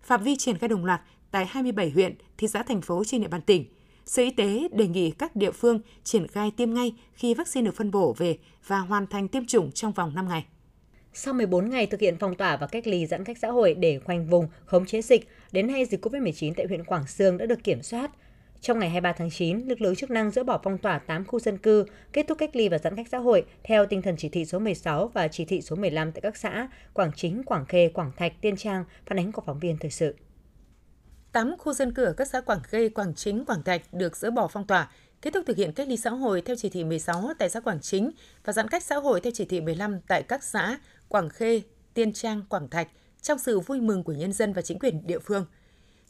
Phạm 0.02 0.22
vi 0.22 0.36
triển 0.36 0.58
khai 0.58 0.68
đồng 0.68 0.84
loạt 0.84 1.00
tại 1.30 1.46
27 1.46 1.90
huyện, 1.90 2.14
thị 2.38 2.48
xã 2.48 2.62
thành 2.62 2.80
phố 2.80 3.04
trên 3.04 3.20
địa 3.20 3.28
bàn 3.28 3.40
tỉnh. 3.40 3.64
Sở 4.06 4.22
Y 4.22 4.30
tế 4.30 4.68
đề 4.72 4.86
nghị 4.86 5.10
các 5.10 5.36
địa 5.36 5.50
phương 5.50 5.80
triển 6.04 6.26
khai 6.26 6.50
tiêm 6.56 6.74
ngay 6.74 6.92
khi 7.12 7.34
vaccine 7.34 7.64
được 7.64 7.76
phân 7.76 7.90
bổ 7.90 8.14
về 8.18 8.38
và 8.66 8.78
hoàn 8.78 9.06
thành 9.06 9.28
tiêm 9.28 9.46
chủng 9.46 9.72
trong 9.72 9.92
vòng 9.92 10.14
5 10.14 10.28
ngày. 10.28 10.44
Sau 11.12 11.34
14 11.34 11.70
ngày 11.70 11.86
thực 11.86 12.00
hiện 12.00 12.16
phong 12.20 12.34
tỏa 12.34 12.56
và 12.56 12.66
cách 12.66 12.86
ly 12.86 13.06
giãn 13.06 13.24
cách 13.24 13.38
xã 13.42 13.48
hội 13.48 13.74
để 13.74 13.98
khoanh 13.98 14.26
vùng, 14.26 14.48
khống 14.64 14.86
chế 14.86 15.02
dịch, 15.02 15.28
đến 15.52 15.66
nay 15.66 15.84
dịch 15.84 16.04
COVID-19 16.04 16.52
tại 16.56 16.66
huyện 16.66 16.84
Quảng 16.84 17.06
Sương 17.06 17.38
đã 17.38 17.46
được 17.46 17.64
kiểm 17.64 17.82
soát. 17.82 18.10
Trong 18.60 18.78
ngày 18.78 18.88
23 18.88 19.12
tháng 19.12 19.30
9, 19.30 19.68
lực 19.68 19.80
lượng 19.80 19.96
chức 19.96 20.10
năng 20.10 20.30
dỡ 20.30 20.44
bỏ 20.44 20.60
phong 20.64 20.78
tỏa 20.78 20.98
8 20.98 21.24
khu 21.24 21.40
dân 21.40 21.58
cư, 21.58 21.84
kết 22.12 22.26
thúc 22.28 22.38
cách 22.38 22.56
ly 22.56 22.68
và 22.68 22.78
giãn 22.78 22.96
cách 22.96 23.06
xã 23.12 23.18
hội 23.18 23.44
theo 23.64 23.86
tinh 23.86 24.02
thần 24.02 24.14
chỉ 24.18 24.28
thị 24.28 24.44
số 24.44 24.58
16 24.58 25.08
và 25.14 25.28
chỉ 25.28 25.44
thị 25.44 25.62
số 25.62 25.76
15 25.76 26.12
tại 26.12 26.20
các 26.20 26.36
xã 26.36 26.68
Quảng 26.92 27.10
Chính, 27.16 27.42
Quảng 27.42 27.66
Khê, 27.66 27.88
Quảng 27.88 28.12
Thạch, 28.16 28.32
Tiên 28.40 28.56
Trang, 28.56 28.84
phản 29.06 29.18
ánh 29.18 29.32
của 29.32 29.42
phóng 29.46 29.58
viên 29.58 29.76
thời 29.80 29.90
sự. 29.90 30.14
8 31.32 31.54
khu 31.58 31.72
dân 31.72 31.94
cư 31.94 32.04
ở 32.04 32.12
các 32.12 32.28
xã 32.28 32.40
Quảng 32.40 32.62
Khê, 32.62 32.88
Quảng 32.88 33.14
Chính, 33.14 33.44
Quảng 33.44 33.62
Thạch 33.62 33.82
được 33.92 34.16
dỡ 34.16 34.30
bỏ 34.30 34.48
phong 34.48 34.66
tỏa, 34.66 34.90
kết 35.22 35.30
thúc 35.34 35.44
thực 35.46 35.56
hiện 35.56 35.72
cách 35.72 35.88
ly 35.88 35.96
xã 35.96 36.10
hội 36.10 36.42
theo 36.42 36.56
chỉ 36.56 36.68
thị 36.68 36.84
16 36.84 37.30
tại 37.38 37.50
xã 37.50 37.60
Quảng 37.60 37.80
Chính 37.80 38.10
và 38.44 38.52
giãn 38.52 38.68
cách 38.68 38.82
xã 38.82 38.96
hội 38.96 39.20
theo 39.20 39.30
chỉ 39.34 39.44
thị 39.44 39.60
15 39.60 40.00
tại 40.08 40.22
các 40.22 40.44
xã 40.44 40.78
Quảng 41.08 41.28
Khê, 41.28 41.62
Tiên 41.94 42.12
Trang, 42.12 42.42
Quảng 42.48 42.68
Thạch 42.68 42.88
trong 43.22 43.38
sự 43.38 43.60
vui 43.60 43.80
mừng 43.80 44.02
của 44.02 44.12
nhân 44.12 44.32
dân 44.32 44.52
và 44.52 44.62
chính 44.62 44.78
quyền 44.78 45.06
địa 45.06 45.18
phương. 45.18 45.46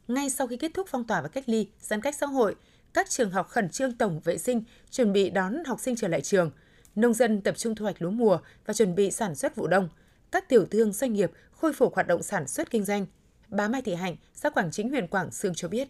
Ngay 0.08 0.30
sau 0.30 0.46
khi 0.46 0.56
kết 0.56 0.74
thúc 0.74 0.86
phong 0.90 1.04
tỏa 1.04 1.20
và 1.20 1.28
cách 1.28 1.44
ly, 1.46 1.68
giãn 1.80 2.00
cách 2.00 2.14
xã 2.14 2.26
hội, 2.26 2.54
các 2.94 3.10
trường 3.10 3.30
học 3.30 3.48
khẩn 3.48 3.68
trương 3.68 3.92
tổng 3.92 4.20
vệ 4.24 4.38
sinh, 4.38 4.62
chuẩn 4.90 5.12
bị 5.12 5.30
đón 5.30 5.64
học 5.66 5.80
sinh 5.80 5.96
trở 5.96 6.08
lại 6.08 6.20
trường. 6.20 6.50
Nông 6.94 7.14
dân 7.14 7.40
tập 7.40 7.54
trung 7.56 7.74
thu 7.74 7.82
hoạch 7.82 8.02
lúa 8.02 8.10
mùa 8.10 8.38
và 8.66 8.74
chuẩn 8.74 8.94
bị 8.94 9.10
sản 9.10 9.34
xuất 9.34 9.56
vụ 9.56 9.66
đông. 9.66 9.88
Các 10.32 10.48
tiểu 10.48 10.66
thương 10.70 10.92
doanh 10.92 11.12
nghiệp 11.12 11.30
khôi 11.50 11.72
phục 11.72 11.94
hoạt 11.94 12.06
động 12.06 12.22
sản 12.22 12.46
xuất 12.46 12.70
kinh 12.70 12.84
doanh. 12.84 13.06
Bà 13.48 13.68
Mai 13.68 13.82
Thị 13.82 13.94
Hạnh, 13.94 14.16
xã 14.34 14.50
Quảng 14.50 14.70
Chính, 14.70 14.90
huyện 14.90 15.06
Quảng 15.06 15.30
Sương 15.30 15.54
cho 15.54 15.68
biết. 15.68 15.88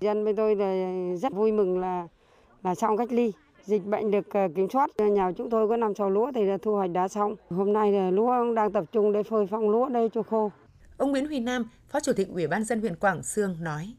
Dân 0.00 0.24
bên 0.24 0.36
tôi 0.36 0.56
là 0.56 0.92
rất 1.16 1.32
vui 1.32 1.52
mừng 1.52 1.78
là 1.78 2.08
là 2.62 2.74
xong 2.74 2.96
cách 2.96 3.12
ly, 3.12 3.32
dịch 3.64 3.84
bệnh 3.84 4.10
được 4.10 4.30
ờ, 4.30 4.48
kiểm 4.56 4.70
soát. 4.72 4.90
Nhà 4.98 5.32
chúng 5.36 5.50
tôi 5.50 5.68
có 5.68 5.76
năm 5.76 5.94
sào 5.94 6.10
lúa 6.10 6.32
thì 6.34 6.40
thu 6.62 6.74
hoạch 6.74 6.90
đã 6.90 7.08
xong. 7.08 7.36
Hôm 7.50 7.72
nay 7.72 7.92
là 7.92 8.10
lúa 8.10 8.54
đang 8.54 8.72
tập 8.72 8.84
trung 8.92 9.12
để 9.12 9.22
phơi 9.22 9.46
phong 9.46 9.70
lúa 9.70 9.88
đây 9.88 10.08
cho 10.14 10.22
khô. 10.22 10.50
Ông 10.98 11.10
Nguyễn 11.10 11.26
Huy 11.26 11.40
Nam, 11.40 11.64
Phó 11.88 12.00
Chủ 12.00 12.12
tịch 12.12 12.28
Ủy 12.28 12.46
ban 12.46 12.64
dân 12.64 12.80
huyện 12.80 12.96
Quảng 12.96 13.22
Sương 13.22 13.56
nói. 13.60 13.94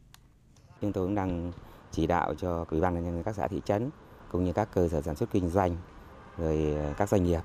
Chúng 0.82 0.94
tôi 0.94 1.06
cũng 1.06 1.16
đang 1.16 1.52
chỉ 1.92 2.08
đạo 2.08 2.34
cho 2.38 2.66
Ủy 2.70 2.82
ban 2.82 2.94
nhân 2.94 3.06
dân 3.06 3.24
các 3.24 3.36
xã 3.36 3.48
thị 3.48 3.62
trấn 3.66 3.90
cũng 4.32 4.44
như 4.44 4.54
các 4.54 4.70
cơ 4.74 4.88
sở 4.88 5.02
sản 5.02 5.16
xuất 5.16 5.32
kinh 5.32 5.50
doanh 5.50 5.78
rồi 6.38 6.76
ờ, 6.78 6.94
các 6.98 7.10
doanh 7.10 7.24
nghiệp 7.24 7.42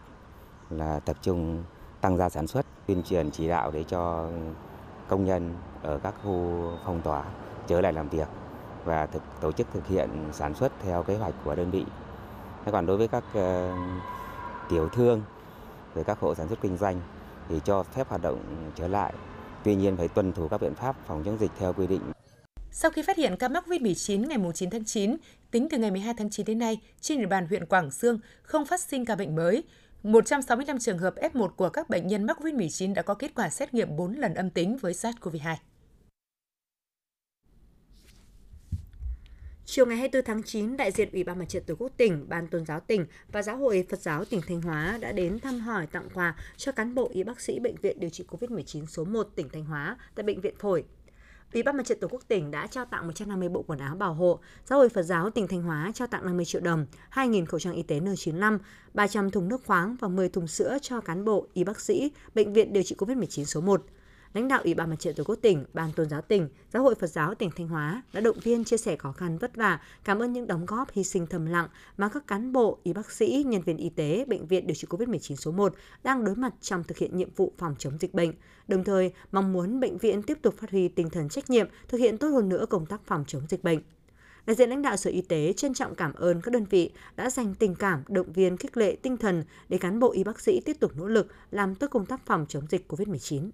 là 0.70 1.00
tập 1.00 1.16
trung 1.22 1.64
tăng 2.00 2.16
gia 2.16 2.28
sản 2.28 2.46
xuất, 2.46 2.66
tuyên 2.86 3.02
truyền 3.02 3.30
chỉ 3.30 3.48
đạo 3.48 3.70
để 3.70 3.84
cho 3.84 4.30
công 5.08 5.24
nhân 5.24 5.54
ở 5.82 5.98
các 6.02 6.14
khu 6.22 6.70
phong 6.84 7.02
tỏa 7.02 7.24
trở 7.66 7.80
lại 7.80 7.92
làm 7.92 8.08
việc 8.08 8.28
và 8.84 9.06
thực, 9.06 9.22
tổ 9.40 9.52
chức 9.52 9.66
thực 9.72 9.86
hiện 9.86 10.10
sản 10.32 10.54
xuất 10.54 10.72
theo 10.82 11.02
kế 11.02 11.16
hoạch 11.16 11.34
của 11.44 11.54
đơn 11.54 11.70
vị. 11.70 11.84
Thế 12.64 12.72
còn 12.72 12.86
đối 12.86 12.96
với 12.96 13.08
các 13.08 13.24
uh, 13.38 13.74
tiểu 14.68 14.88
thương 14.88 15.22
rồi 15.94 16.04
các 16.04 16.20
hộ 16.20 16.34
sản 16.34 16.48
xuất 16.48 16.60
kinh 16.60 16.76
doanh 16.76 17.00
thì 17.48 17.60
cho 17.64 17.82
phép 17.82 18.08
hoạt 18.08 18.22
động 18.22 18.70
trở 18.74 18.88
lại 18.88 19.14
Tuy 19.64 19.74
nhiên 19.74 19.96
phải 19.96 20.08
tuân 20.08 20.32
thủ 20.32 20.48
các 20.48 20.60
biện 20.60 20.74
pháp 20.74 20.96
phòng 21.06 21.22
chống 21.24 21.38
dịch 21.40 21.50
theo 21.58 21.72
quy 21.72 21.86
định. 21.86 22.00
Sau 22.70 22.90
khi 22.90 23.02
phát 23.02 23.16
hiện 23.16 23.36
ca 23.36 23.48
mắc 23.48 23.64
COVID-19 23.66 24.26
ngày 24.26 24.38
9 24.54 24.70
tháng 24.70 24.84
9, 24.84 25.16
tính 25.50 25.68
từ 25.70 25.78
ngày 25.78 25.90
12 25.90 26.14
tháng 26.18 26.30
9 26.30 26.46
đến 26.46 26.58
nay, 26.58 26.80
trên 27.00 27.18
địa 27.18 27.26
bàn 27.26 27.46
huyện 27.46 27.66
Quảng 27.66 27.90
Sương 27.90 28.18
không 28.42 28.66
phát 28.66 28.80
sinh 28.80 29.04
ca 29.04 29.16
bệnh 29.16 29.36
mới. 29.36 29.62
165 30.02 30.78
trường 30.78 30.98
hợp 30.98 31.14
F1 31.16 31.48
của 31.48 31.68
các 31.68 31.90
bệnh 31.90 32.06
nhân 32.06 32.24
mắc 32.24 32.38
COVID-19 32.40 32.94
đã 32.94 33.02
có 33.02 33.14
kết 33.14 33.34
quả 33.34 33.48
xét 33.48 33.74
nghiệm 33.74 33.96
4 33.96 34.14
lần 34.14 34.34
âm 34.34 34.50
tính 34.50 34.76
với 34.76 34.92
SARS-CoV-2. 34.92 35.54
Chiều 39.74 39.86
ngày 39.86 39.96
24 39.96 40.24
tháng 40.24 40.42
9, 40.42 40.76
đại 40.76 40.92
diện 40.92 41.08
Ủy 41.12 41.24
ban 41.24 41.38
Mặt 41.38 41.44
trận 41.48 41.62
Tổ 41.66 41.74
quốc 41.78 41.92
tỉnh, 41.96 42.28
Ban 42.28 42.46
Tôn 42.46 42.66
giáo 42.66 42.80
tỉnh 42.80 43.06
và 43.32 43.42
Giáo 43.42 43.56
hội 43.56 43.86
Phật 43.90 44.00
giáo 44.00 44.24
tỉnh 44.24 44.40
Thanh 44.48 44.62
Hóa 44.62 44.98
đã 45.00 45.12
đến 45.12 45.40
thăm 45.40 45.60
hỏi 45.60 45.86
tặng 45.86 46.08
quà 46.14 46.36
cho 46.56 46.72
cán 46.72 46.94
bộ 46.94 47.10
y 47.12 47.22
bác 47.22 47.40
sĩ 47.40 47.58
Bệnh 47.58 47.74
viện 47.82 48.00
điều 48.00 48.10
trị 48.10 48.24
COVID-19 48.30 48.86
số 48.86 49.04
1 49.04 49.28
tỉnh 49.36 49.48
Thanh 49.48 49.64
Hóa 49.64 49.96
tại 50.14 50.24
Bệnh 50.24 50.40
viện 50.40 50.54
Phổi. 50.58 50.84
Ủy 51.52 51.62
ban 51.62 51.76
Mặt 51.76 51.86
trận 51.86 51.98
Tổ 52.00 52.08
quốc 52.08 52.22
tỉnh 52.28 52.50
đã 52.50 52.66
trao 52.66 52.84
tặng 52.84 53.06
150 53.06 53.48
bộ 53.48 53.62
quần 53.62 53.78
áo 53.78 53.96
bảo 53.96 54.14
hộ, 54.14 54.40
Giáo 54.66 54.78
hội 54.78 54.88
Phật 54.88 55.02
giáo 55.02 55.30
tỉnh 55.30 55.48
Thanh 55.48 55.62
Hóa 55.62 55.92
trao 55.94 56.08
tặng 56.08 56.26
50 56.26 56.44
triệu 56.44 56.60
đồng, 56.60 56.86
2.000 57.12 57.46
khẩu 57.46 57.60
trang 57.60 57.74
y 57.74 57.82
tế 57.82 58.00
N95, 58.00 58.58
300 58.94 59.30
thùng 59.30 59.48
nước 59.48 59.64
khoáng 59.64 59.96
và 60.00 60.08
10 60.08 60.28
thùng 60.28 60.46
sữa 60.46 60.78
cho 60.82 61.00
cán 61.00 61.24
bộ 61.24 61.46
y 61.52 61.64
bác 61.64 61.80
sĩ 61.80 62.12
Bệnh 62.34 62.52
viện 62.52 62.72
điều 62.72 62.82
trị 62.82 62.96
COVID-19 62.98 63.44
số 63.44 63.60
1 63.60 63.84
lãnh 64.34 64.48
đạo 64.48 64.60
Ủy 64.64 64.74
ban 64.74 64.90
Mặt 64.90 64.96
trận 64.98 65.14
Tổ 65.14 65.24
quốc 65.24 65.38
tỉnh, 65.42 65.64
Ban 65.74 65.92
Tôn 65.92 66.08
giáo 66.08 66.22
tỉnh, 66.22 66.48
Giáo 66.72 66.82
hội 66.82 66.94
Phật 66.94 67.06
giáo 67.06 67.34
tỉnh 67.34 67.50
Thanh 67.56 67.68
Hóa 67.68 68.02
đã 68.12 68.20
động 68.20 68.38
viên 68.42 68.64
chia 68.64 68.76
sẻ 68.76 68.96
khó 68.96 69.12
khăn 69.12 69.38
vất 69.38 69.56
vả, 69.56 69.80
cảm 70.04 70.22
ơn 70.22 70.32
những 70.32 70.46
đóng 70.46 70.66
góp 70.66 70.92
hy 70.92 71.04
sinh 71.04 71.26
thầm 71.26 71.46
lặng 71.46 71.68
mà 71.96 72.08
các 72.08 72.26
cán 72.26 72.52
bộ, 72.52 72.78
y 72.82 72.92
bác 72.92 73.10
sĩ, 73.10 73.44
nhân 73.46 73.62
viên 73.62 73.76
y 73.76 73.88
tế, 73.88 74.24
bệnh 74.28 74.46
viện 74.46 74.66
điều 74.66 74.74
trị 74.74 74.86
COVID-19 74.90 75.34
số 75.36 75.52
1 75.52 75.74
đang 76.02 76.24
đối 76.24 76.34
mặt 76.34 76.54
trong 76.60 76.84
thực 76.84 76.98
hiện 76.98 77.16
nhiệm 77.16 77.28
vụ 77.36 77.52
phòng 77.58 77.74
chống 77.78 77.98
dịch 78.00 78.14
bệnh. 78.14 78.32
Đồng 78.68 78.84
thời, 78.84 79.12
mong 79.32 79.52
muốn 79.52 79.80
bệnh 79.80 79.98
viện 79.98 80.22
tiếp 80.22 80.38
tục 80.42 80.54
phát 80.58 80.70
huy 80.70 80.88
tinh 80.88 81.10
thần 81.10 81.28
trách 81.28 81.50
nhiệm, 81.50 81.66
thực 81.88 81.98
hiện 81.98 82.18
tốt 82.18 82.28
hơn 82.28 82.48
nữa 82.48 82.66
công 82.70 82.86
tác 82.86 83.00
phòng 83.06 83.24
chống 83.26 83.42
dịch 83.48 83.64
bệnh. 83.64 83.80
Đại 84.46 84.56
diện 84.56 84.70
lãnh 84.70 84.82
đạo 84.82 84.96
Sở 84.96 85.10
Y 85.10 85.22
tế 85.22 85.52
trân 85.52 85.74
trọng 85.74 85.94
cảm 85.94 86.14
ơn 86.14 86.40
các 86.40 86.52
đơn 86.52 86.64
vị 86.70 86.90
đã 87.16 87.30
dành 87.30 87.54
tình 87.54 87.74
cảm, 87.74 88.02
động 88.08 88.32
viên, 88.32 88.56
khích 88.56 88.76
lệ 88.76 88.96
tinh 89.02 89.16
thần 89.16 89.44
để 89.68 89.78
cán 89.78 90.00
bộ 90.00 90.12
y 90.12 90.24
bác 90.24 90.40
sĩ 90.40 90.60
tiếp 90.64 90.76
tục 90.80 90.92
nỗ 90.96 91.08
lực 91.08 91.26
làm 91.50 91.74
tốt 91.74 91.86
công 91.90 92.06
tác 92.06 92.26
phòng 92.26 92.46
chống 92.48 92.66
dịch 92.70 92.92
COVID-19. 92.92 93.50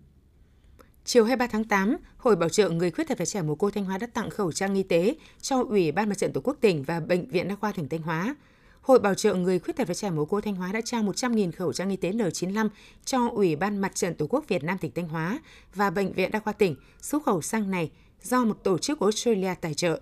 Chiều 1.04 1.24
23 1.24 1.46
tháng 1.46 1.64
8, 1.64 1.96
Hội 2.16 2.36
Bảo 2.36 2.48
trợ 2.48 2.68
Người 2.68 2.90
Khuyết 2.90 3.08
tật 3.08 3.18
và 3.18 3.24
Trẻ 3.24 3.42
Mồ 3.42 3.54
Côi 3.54 3.72
Thanh 3.72 3.84
Hóa 3.84 3.98
đã 3.98 4.06
tặng 4.06 4.30
khẩu 4.30 4.52
trang 4.52 4.74
y 4.74 4.82
tế 4.82 5.14
cho 5.40 5.64
Ủy 5.68 5.92
ban 5.92 6.08
Mặt 6.08 6.18
trận 6.18 6.32
Tổ 6.32 6.40
quốc 6.44 6.56
tỉnh 6.60 6.82
và 6.82 7.00
Bệnh 7.00 7.28
viện 7.28 7.48
Đa 7.48 7.54
khoa 7.54 7.72
tỉnh 7.72 7.88
Thanh 7.88 8.02
Hóa. 8.02 8.36
Hội 8.80 8.98
Bảo 8.98 9.14
trợ 9.14 9.34
Người 9.34 9.58
Khuyết 9.58 9.76
tật 9.76 9.88
và 9.88 9.94
Trẻ 9.94 10.10
Mồ 10.10 10.24
côi 10.24 10.42
Thanh 10.42 10.54
Hóa 10.54 10.72
đã 10.72 10.80
trao 10.84 11.02
100.000 11.02 11.52
khẩu 11.52 11.72
trang 11.72 11.90
y 11.90 11.96
tế 11.96 12.12
N95 12.12 12.68
cho 13.04 13.28
Ủy 13.28 13.56
ban 13.56 13.78
Mặt 13.78 13.94
trận 13.94 14.14
Tổ 14.14 14.26
quốc 14.26 14.44
Việt 14.48 14.64
Nam 14.64 14.78
tỉnh 14.78 14.90
Thanh 14.94 15.08
Hóa 15.08 15.40
và 15.74 15.90
Bệnh 15.90 16.12
viện 16.12 16.30
Đa 16.30 16.40
khoa 16.40 16.52
tỉnh. 16.52 16.76
Số 17.02 17.20
khẩu 17.20 17.42
trang 17.42 17.70
này 17.70 17.90
do 18.22 18.44
một 18.44 18.64
tổ 18.64 18.78
chức 18.78 18.98
của 18.98 19.06
Australia 19.06 19.54
tài 19.60 19.74
trợ. 19.74 20.00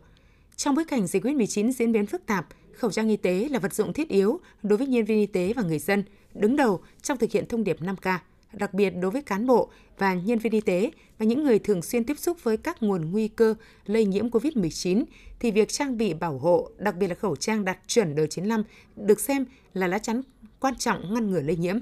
Trong 0.57 0.75
bối 0.75 0.85
cảnh 0.85 1.07
dịch 1.07 1.25
COVID-19 1.25 1.73
diễn 1.73 1.93
biến 1.93 2.07
phức 2.07 2.26
tạp, 2.26 2.47
khẩu 2.73 2.90
trang 2.90 3.09
y 3.09 3.17
tế 3.17 3.49
là 3.50 3.59
vật 3.59 3.75
dụng 3.75 3.93
thiết 3.93 4.09
yếu 4.09 4.40
đối 4.62 4.76
với 4.76 4.87
nhân 4.87 5.05
viên 5.05 5.19
y 5.19 5.26
tế 5.26 5.52
và 5.57 5.62
người 5.62 5.78
dân, 5.78 6.05
đứng 6.35 6.57
đầu 6.57 6.81
trong 7.02 7.19
thực 7.19 7.33
hiện 7.33 7.47
thông 7.49 7.64
điệp 7.64 7.81
5K, 7.81 8.19
đặc 8.52 8.75
biệt 8.75 8.90
đối 8.90 9.11
với 9.11 9.23
cán 9.23 9.47
bộ 9.47 9.71
và 9.99 10.14
nhân 10.14 10.38
viên 10.38 10.52
y 10.52 10.61
tế 10.61 10.90
và 11.19 11.26
những 11.26 11.45
người 11.45 11.59
thường 11.59 11.83
xuyên 11.83 12.05
tiếp 12.05 12.19
xúc 12.19 12.45
với 12.45 12.57
các 12.57 12.83
nguồn 12.83 13.11
nguy 13.11 13.28
cơ 13.28 13.55
lây 13.87 14.05
nhiễm 14.05 14.28
COVID-19 14.28 15.05
thì 15.40 15.50
việc 15.50 15.69
trang 15.69 15.99
bị 15.99 16.14
bảo 16.14 16.38
hộ, 16.38 16.71
đặc 16.78 16.97
biệt 16.97 17.07
là 17.07 17.14
khẩu 17.14 17.37
trang 17.37 17.64
đạt 17.64 17.78
chuẩn 17.87 18.14
đời95 18.14 18.62
được 18.97 19.21
xem 19.21 19.45
là 19.75 19.87
lá 19.87 19.99
chắn 19.99 20.23
quan 20.61 20.75
trọng 20.76 21.14
ngăn 21.14 21.31
ngừa 21.31 21.40
lây 21.40 21.57
nhiễm 21.57 21.78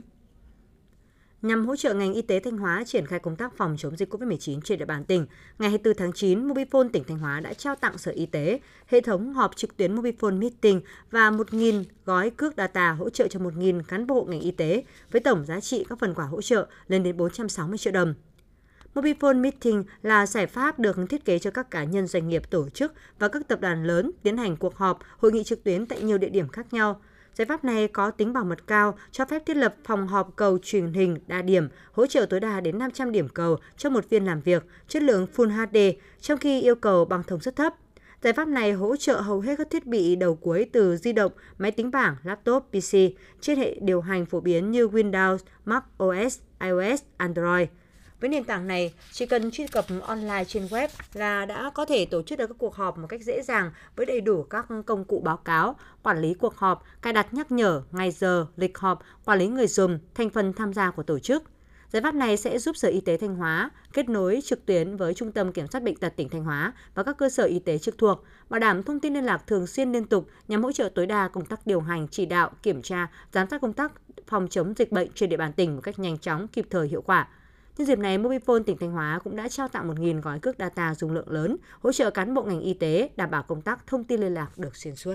nhằm 1.46 1.66
hỗ 1.66 1.76
trợ 1.76 1.94
ngành 1.94 2.14
y 2.14 2.22
tế 2.22 2.40
Thanh 2.40 2.58
Hóa 2.58 2.84
triển 2.86 3.06
khai 3.06 3.18
công 3.18 3.36
tác 3.36 3.56
phòng 3.56 3.76
chống 3.78 3.96
dịch 3.96 4.14
COVID-19 4.14 4.60
trên 4.60 4.78
địa 4.78 4.84
bàn 4.84 5.04
tỉnh. 5.04 5.26
Ngày 5.58 5.70
24 5.70 5.96
tháng 5.98 6.12
9, 6.12 6.48
Mobifone 6.48 6.88
tỉnh 6.92 7.04
Thanh 7.04 7.18
Hóa 7.18 7.40
đã 7.40 7.52
trao 7.52 7.74
tặng 7.74 7.98
Sở 7.98 8.12
Y 8.12 8.26
tế 8.26 8.60
hệ 8.86 9.00
thống 9.00 9.32
họp 9.32 9.56
trực 9.56 9.76
tuyến 9.76 9.96
Mobifone 9.96 10.38
Meeting 10.38 10.80
và 11.10 11.30
1.000 11.30 11.84
gói 12.04 12.30
cước 12.30 12.56
data 12.56 12.92
hỗ 12.92 13.10
trợ 13.10 13.28
cho 13.28 13.40
1.000 13.40 13.82
cán 13.82 14.06
bộ 14.06 14.24
ngành 14.24 14.40
y 14.40 14.50
tế 14.50 14.84
với 15.10 15.20
tổng 15.20 15.44
giá 15.44 15.60
trị 15.60 15.86
các 15.88 15.98
phần 15.98 16.14
quà 16.14 16.24
hỗ 16.24 16.42
trợ 16.42 16.66
lên 16.88 17.02
đến 17.02 17.16
460 17.16 17.78
triệu 17.78 17.92
đồng. 17.92 18.14
Mobifone 18.94 19.40
Meeting 19.40 19.84
là 20.02 20.26
giải 20.26 20.46
pháp 20.46 20.78
được 20.78 20.96
thiết 21.10 21.24
kế 21.24 21.38
cho 21.38 21.50
các 21.50 21.70
cá 21.70 21.84
nhân 21.84 22.06
doanh 22.06 22.28
nghiệp 22.28 22.50
tổ 22.50 22.68
chức 22.68 22.92
và 23.18 23.28
các 23.28 23.48
tập 23.48 23.60
đoàn 23.60 23.84
lớn 23.84 24.10
tiến 24.22 24.36
hành 24.36 24.56
cuộc 24.56 24.76
họp, 24.76 24.98
hội 25.18 25.32
nghị 25.32 25.44
trực 25.44 25.64
tuyến 25.64 25.86
tại 25.86 26.02
nhiều 26.02 26.18
địa 26.18 26.28
điểm 26.28 26.48
khác 26.48 26.72
nhau– 26.72 27.00
Giải 27.38 27.46
pháp 27.46 27.64
này 27.64 27.88
có 27.88 28.10
tính 28.10 28.32
bảo 28.32 28.44
mật 28.44 28.66
cao, 28.66 28.98
cho 29.12 29.24
phép 29.24 29.42
thiết 29.46 29.56
lập 29.56 29.74
phòng 29.84 30.06
họp 30.06 30.36
cầu 30.36 30.58
truyền 30.62 30.92
hình 30.92 31.18
đa 31.26 31.42
điểm, 31.42 31.68
hỗ 31.92 32.06
trợ 32.06 32.26
tối 32.26 32.40
đa 32.40 32.60
đến 32.60 32.78
500 32.78 33.12
điểm 33.12 33.28
cầu 33.28 33.56
cho 33.76 33.90
một 33.90 34.10
viên 34.10 34.24
làm 34.24 34.40
việc, 34.40 34.66
chất 34.88 35.02
lượng 35.02 35.26
Full 35.36 35.48
HD, 35.48 35.98
trong 36.20 36.38
khi 36.38 36.60
yêu 36.60 36.74
cầu 36.74 37.04
bằng 37.04 37.22
thông 37.26 37.40
rất 37.40 37.56
thấp. 37.56 37.74
Giải 38.22 38.32
pháp 38.32 38.48
này 38.48 38.72
hỗ 38.72 38.96
trợ 38.96 39.20
hầu 39.20 39.40
hết 39.40 39.54
các 39.58 39.70
thiết 39.70 39.86
bị 39.86 40.16
đầu 40.16 40.34
cuối 40.34 40.66
từ 40.72 40.96
di 40.96 41.12
động, 41.12 41.32
máy 41.58 41.70
tính 41.70 41.90
bảng, 41.90 42.16
laptop, 42.22 42.62
PC 42.70 42.96
trên 43.40 43.58
hệ 43.58 43.76
điều 43.80 44.00
hành 44.00 44.26
phổ 44.26 44.40
biến 44.40 44.70
như 44.70 44.88
Windows, 44.88 45.38
Mac 45.64 45.84
OS, 46.02 46.38
iOS, 46.60 47.02
Android. 47.16 47.68
Với 48.20 48.30
nền 48.30 48.44
tảng 48.44 48.66
này, 48.66 48.94
chỉ 49.12 49.26
cần 49.26 49.50
truy 49.50 49.66
cập 49.66 49.84
online 50.02 50.44
trên 50.44 50.66
web 50.66 50.88
là 51.14 51.46
đã 51.46 51.70
có 51.74 51.84
thể 51.84 52.06
tổ 52.06 52.22
chức 52.22 52.38
được 52.38 52.46
các 52.46 52.56
cuộc 52.58 52.74
họp 52.74 52.98
một 52.98 53.06
cách 53.06 53.22
dễ 53.22 53.42
dàng 53.42 53.70
với 53.96 54.06
đầy 54.06 54.20
đủ 54.20 54.42
các 54.42 54.66
công 54.86 55.04
cụ 55.04 55.20
báo 55.20 55.36
cáo, 55.36 55.76
quản 56.02 56.18
lý 56.18 56.34
cuộc 56.34 56.56
họp, 56.56 56.84
cài 57.02 57.12
đặt 57.12 57.34
nhắc 57.34 57.52
nhở, 57.52 57.82
ngày 57.92 58.10
giờ, 58.10 58.46
lịch 58.56 58.78
họp, 58.78 59.02
quản 59.24 59.38
lý 59.38 59.46
người 59.46 59.66
dùng, 59.66 59.98
thành 60.14 60.30
phần 60.30 60.52
tham 60.52 60.72
gia 60.72 60.90
của 60.90 61.02
tổ 61.02 61.18
chức. 61.18 61.42
Giải 61.92 62.02
pháp 62.02 62.14
này 62.14 62.36
sẽ 62.36 62.58
giúp 62.58 62.76
Sở 62.76 62.88
Y 62.88 63.00
tế 63.00 63.16
Thanh 63.16 63.36
Hóa 63.36 63.70
kết 63.92 64.08
nối 64.08 64.40
trực 64.44 64.66
tuyến 64.66 64.96
với 64.96 65.14
Trung 65.14 65.32
tâm 65.32 65.52
Kiểm 65.52 65.66
soát 65.66 65.82
Bệnh 65.82 65.96
tật 65.96 66.16
tỉnh 66.16 66.28
Thanh 66.28 66.44
Hóa 66.44 66.72
và 66.94 67.02
các 67.02 67.16
cơ 67.18 67.28
sở 67.28 67.44
y 67.44 67.58
tế 67.58 67.78
trực 67.78 67.98
thuộc, 67.98 68.24
bảo 68.48 68.60
đảm 68.60 68.82
thông 68.82 69.00
tin 69.00 69.14
liên 69.14 69.24
lạc 69.24 69.46
thường 69.46 69.66
xuyên 69.66 69.92
liên 69.92 70.04
tục 70.04 70.28
nhằm 70.48 70.62
hỗ 70.62 70.72
trợ 70.72 70.88
tối 70.94 71.06
đa 71.06 71.28
công 71.28 71.44
tác 71.44 71.66
điều 71.66 71.80
hành, 71.80 72.08
chỉ 72.08 72.26
đạo, 72.26 72.50
kiểm 72.62 72.82
tra, 72.82 73.08
giám 73.32 73.48
sát 73.50 73.60
công 73.60 73.72
tác 73.72 73.92
phòng 74.26 74.48
chống 74.50 74.74
dịch 74.76 74.92
bệnh 74.92 75.08
trên 75.14 75.28
địa 75.28 75.36
bàn 75.36 75.52
tỉnh 75.52 75.74
một 75.74 75.80
cách 75.80 75.98
nhanh 75.98 76.18
chóng, 76.18 76.48
kịp 76.48 76.66
thời, 76.70 76.88
hiệu 76.88 77.02
quả. 77.02 77.28
Nhân 77.78 77.88
dịp 77.88 77.98
này, 77.98 78.18
Mobifone 78.18 78.62
tỉnh 78.62 78.76
Thanh 78.78 78.92
Hóa 78.92 79.18
cũng 79.24 79.36
đã 79.36 79.48
trao 79.48 79.68
tặng 79.68 79.88
1.000 79.88 80.20
gói 80.20 80.38
cước 80.38 80.56
data 80.58 80.94
dung 80.94 81.12
lượng 81.12 81.30
lớn, 81.30 81.56
hỗ 81.82 81.92
trợ 81.92 82.10
cán 82.10 82.34
bộ 82.34 82.42
ngành 82.42 82.60
y 82.60 82.74
tế 82.74 83.10
đảm 83.16 83.30
bảo 83.30 83.42
công 83.42 83.62
tác 83.62 83.86
thông 83.86 84.04
tin 84.04 84.20
liên 84.20 84.34
lạc 84.34 84.58
được 84.58 84.76
xuyên 84.76 84.96
suốt. 84.96 85.14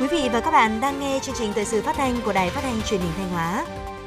Quý 0.00 0.08
vị 0.10 0.28
và 0.32 0.40
các 0.40 0.50
bạn 0.50 0.80
đang 0.80 1.00
nghe 1.00 1.18
chương 1.22 1.34
trình 1.38 1.52
thời 1.54 1.64
sự 1.64 1.82
phát 1.82 1.96
thanh 1.96 2.16
của 2.24 2.32
Đài 2.32 2.50
Phát 2.50 2.60
thanh 2.60 2.82
Truyền 2.82 3.00
hình 3.00 3.12
Thanh 3.16 3.28
Hóa. 3.28 3.66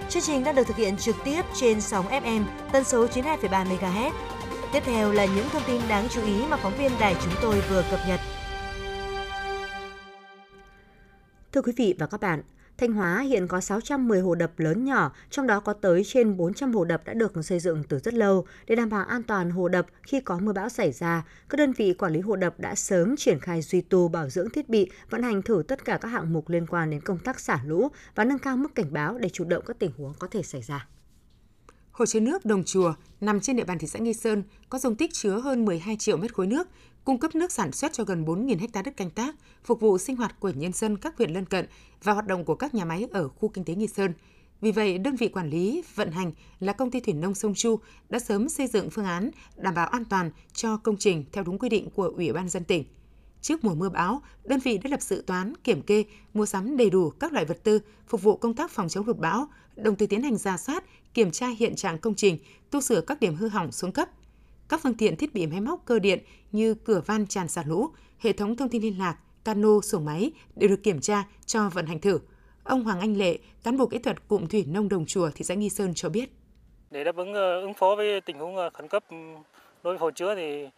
Chương 0.09 0.24
trình 0.24 0.43
đang 0.43 0.55
được 0.55 0.67
thực 0.67 0.75
hiện 0.75 0.97
trực 0.97 1.15
tiếp 1.24 1.41
trên 1.53 1.81
sóng 1.81 2.05
FM 2.07 2.43
tần 2.71 2.83
số 2.83 3.07
92,3 3.07 3.65
MHz. 3.65 4.12
Tiếp 4.74 4.83
theo 4.85 5.12
là 5.12 5.25
những 5.25 5.50
thông 5.50 5.63
tin 5.67 5.81
đáng 5.89 6.07
chú 6.09 6.21
ý 6.25 6.43
mà 6.50 6.57
phóng 6.57 6.77
viên 6.77 6.91
đài 7.00 7.15
chúng 7.24 7.33
tôi 7.41 7.62
vừa 7.69 7.83
cập 7.91 8.00
nhật. 8.07 8.19
Thưa 11.51 11.62
quý 11.62 11.74
vị 11.77 11.95
và 12.00 12.07
các 12.07 12.21
bạn, 12.21 12.41
Thanh 12.77 12.94
Hóa 12.94 13.20
hiện 13.20 13.48
có 13.48 13.62
610 13.62 14.20
hồ 14.22 14.36
đập 14.36 14.60
lớn 14.60 14.86
nhỏ, 14.86 15.12
trong 15.29 15.48
đó 15.48 15.60
có 15.60 15.74
tới 15.74 16.03
trên 16.05 16.38
400 16.38 16.74
hồ 16.74 16.86
đập 16.86 17.01
đã 17.05 17.13
được 17.13 17.34
xây 17.44 17.60
dựng 17.60 17.84
từ 17.89 18.00
rất 18.00 18.13
lâu. 18.13 18.46
Để 18.67 18.75
đảm 18.75 18.89
bảo 18.89 19.05
an 19.05 19.24
toàn 19.24 19.50
hồ 19.50 19.67
đập 19.67 19.86
khi 20.03 20.20
có 20.20 20.39
mưa 20.39 20.53
bão 20.53 20.70
xảy 20.70 20.91
ra, 20.91 21.25
các 21.50 21.58
đơn 21.58 21.72
vị 21.72 21.94
quản 21.94 22.13
lý 22.13 22.20
hồ 22.20 22.36
đập 22.36 22.60
đã 22.60 22.75
sớm 22.75 23.15
triển 23.15 23.39
khai 23.39 23.62
duy 23.62 23.82
tu 23.82 24.08
bảo 24.08 24.29
dưỡng 24.29 24.50
thiết 24.50 24.70
bị, 24.70 24.89
vận 25.10 25.24
hành 25.24 25.41
thử 25.41 25.63
tất 25.67 25.86
cả 25.86 25.98
các 25.98 26.08
hạng 26.08 26.34
mục 26.34 26.50
liên 26.50 26.67
quan 26.67 26.89
đến 26.89 27.01
công 27.01 27.20
tác 27.20 27.39
xả 27.39 27.60
lũ 27.65 27.88
và 28.15 28.25
nâng 28.25 28.39
cao 28.39 28.58
mức 28.58 28.75
cảnh 28.75 28.94
báo 28.94 29.17
để 29.17 29.29
chủ 29.29 29.44
động 29.46 29.63
các 29.67 29.79
tình 29.79 29.91
huống 29.98 30.13
có 30.20 30.27
thể 30.27 30.44
xảy 30.44 30.62
ra. 30.62 30.88
Hồ 31.91 32.05
chứa 32.05 32.20
nước 32.20 32.46
Đồng 32.46 32.63
Chùa 32.63 32.94
nằm 33.22 33.39
trên 33.39 33.55
địa 33.55 33.63
bàn 33.63 33.79
thị 33.79 33.88
xã 33.88 34.00
Nghi 34.00 34.13
Sơn 34.13 34.44
có 34.70 34.79
dung 34.79 34.96
tích 34.96 35.13
chứa 35.13 35.39
hơn 35.39 35.65
12 35.65 35.96
triệu 36.00 36.17
mét 36.17 36.34
khối 36.34 36.48
nước, 36.48 36.67
cung 37.05 37.19
cấp 37.19 37.35
nước 37.35 37.51
sản 37.51 37.71
xuất 37.71 37.93
cho 37.93 38.03
gần 38.03 38.25
4.000 38.25 38.67
ha 38.74 38.81
đất 38.81 38.97
canh 38.97 39.09
tác, 39.09 39.35
phục 39.63 39.79
vụ 39.79 39.97
sinh 39.97 40.15
hoạt 40.15 40.39
của 40.39 40.50
nhân 40.50 40.74
dân 40.74 40.97
các 40.97 41.17
huyện 41.17 41.33
lân 41.33 41.45
cận 41.45 41.65
và 42.03 42.13
hoạt 42.13 42.27
động 42.27 42.45
của 42.45 42.55
các 42.55 42.75
nhà 42.75 42.85
máy 42.85 43.07
ở 43.12 43.29
khu 43.29 43.50
kinh 43.50 43.63
tế 43.63 43.75
Nghi 43.75 43.88
Sơn. 43.88 44.13
Vì 44.62 44.71
vậy, 44.71 44.97
đơn 44.97 45.15
vị 45.15 45.27
quản 45.27 45.50
lý, 45.50 45.83
vận 45.95 46.12
hành 46.12 46.31
là 46.59 46.74
công 46.74 46.91
ty 46.91 47.00
thủy 47.00 47.13
nông 47.13 47.35
Sông 47.35 47.53
Chu 47.55 47.79
đã 48.09 48.19
sớm 48.19 48.50
xây 48.50 48.67
dựng 48.67 48.89
phương 48.89 49.05
án 49.05 49.31
đảm 49.57 49.74
bảo 49.74 49.88
an 49.88 50.05
toàn 50.05 50.31
cho 50.53 50.77
công 50.77 50.97
trình 50.97 51.25
theo 51.31 51.43
đúng 51.43 51.59
quy 51.59 51.69
định 51.69 51.89
của 51.95 52.13
Ủy 52.17 52.33
ban 52.33 52.50
dân 52.50 52.63
tỉnh. 52.63 52.83
Trước 53.41 53.63
mùa 53.63 53.75
mưa 53.75 53.89
bão, 53.89 54.21
đơn 54.43 54.59
vị 54.59 54.77
đã 54.77 54.89
lập 54.89 55.01
dự 55.01 55.24
toán, 55.27 55.53
kiểm 55.63 55.81
kê, 55.81 56.03
mua 56.33 56.45
sắm 56.45 56.77
đầy 56.77 56.89
đủ 56.89 57.09
các 57.09 57.33
loại 57.33 57.45
vật 57.45 57.63
tư 57.63 57.79
phục 58.07 58.21
vụ 58.21 58.38
công 58.38 58.53
tác 58.53 58.71
phòng 58.71 58.89
chống 58.89 59.07
lụt 59.07 59.17
bão, 59.17 59.47
đồng 59.75 59.95
thời 59.95 60.07
tiến 60.07 60.24
hành 60.24 60.38
ra 60.38 60.57
soát, 60.57 60.83
kiểm 61.13 61.31
tra 61.31 61.47
hiện 61.47 61.75
trạng 61.75 61.97
công 61.97 62.15
trình, 62.15 62.38
tu 62.71 62.81
sửa 62.81 63.01
các 63.01 63.19
điểm 63.19 63.35
hư 63.35 63.47
hỏng 63.47 63.71
xuống 63.71 63.91
cấp, 63.91 64.09
các 64.69 64.79
phương 64.84 64.98
tiện 64.98 65.15
thiết 65.15 65.34
bị 65.34 65.48
máy 65.48 65.62
móc 65.62 65.86
cơ 65.86 66.00
điện 66.00 66.19
như 66.51 66.74
cửa 66.74 67.01
van 67.05 67.27
tràn 67.27 67.48
xả 67.48 67.63
lũ, 67.67 67.89
hệ 68.19 68.34
thống 68.34 68.55
thông 68.55 68.69
tin 68.69 68.81
liên 68.81 69.00
lạc, 69.00 69.17
cano, 69.43 69.81
xuồng 69.84 70.05
máy 70.05 70.31
đều 70.55 70.69
được 70.69 70.84
kiểm 70.84 71.01
tra 71.01 71.24
cho 71.45 71.69
vận 71.69 71.86
hành 71.86 72.00
thử. 72.00 72.19
Ông 72.63 72.84
Hoàng 72.84 73.00
Anh 73.00 73.17
Lệ, 73.17 73.38
cán 73.63 73.77
bộ 73.77 73.86
kỹ 73.86 73.98
thuật 73.98 74.27
cụm 74.27 74.48
thủy 74.48 74.65
nông 74.67 74.89
Đồng 74.89 75.05
Chùa, 75.05 75.29
thị 75.36 75.45
xã 75.45 75.53
Nghi 75.53 75.69
Sơn 75.69 75.93
cho 75.93 76.10
biết. 76.10 76.29
Để 76.91 77.03
đáp 77.03 77.15
ứng 77.15 77.34
ờ, 77.34 77.62
ứng 77.62 77.74
phó 77.74 77.95
với 77.95 78.22
tình 78.22 78.39
huống 78.39 78.55
ờ, 78.55 78.69
khẩn 78.74 78.88
cấp 78.88 79.03
ừ, 79.10 79.15
đối 79.84 79.93
với 79.93 79.98
hồ 79.98 80.12
chứa 80.12 80.36
thì 80.36 80.69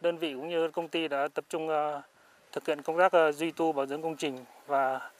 đơn 0.00 0.18
vị 0.18 0.34
cũng 0.34 0.48
như 0.48 0.70
công 0.70 0.88
ty 0.88 1.08
đã 1.08 1.28
tập 1.28 1.44
trung 1.48 1.68
ờ, 1.68 2.02
thực 2.52 2.66
hiện 2.66 2.82
công 2.82 2.98
tác 2.98 3.12
duy 3.34 3.50
tu 3.50 3.72
bảo 3.72 3.86
dưỡng 3.86 4.02
công 4.02 4.16
trình 4.16 4.36
và 4.66 5.10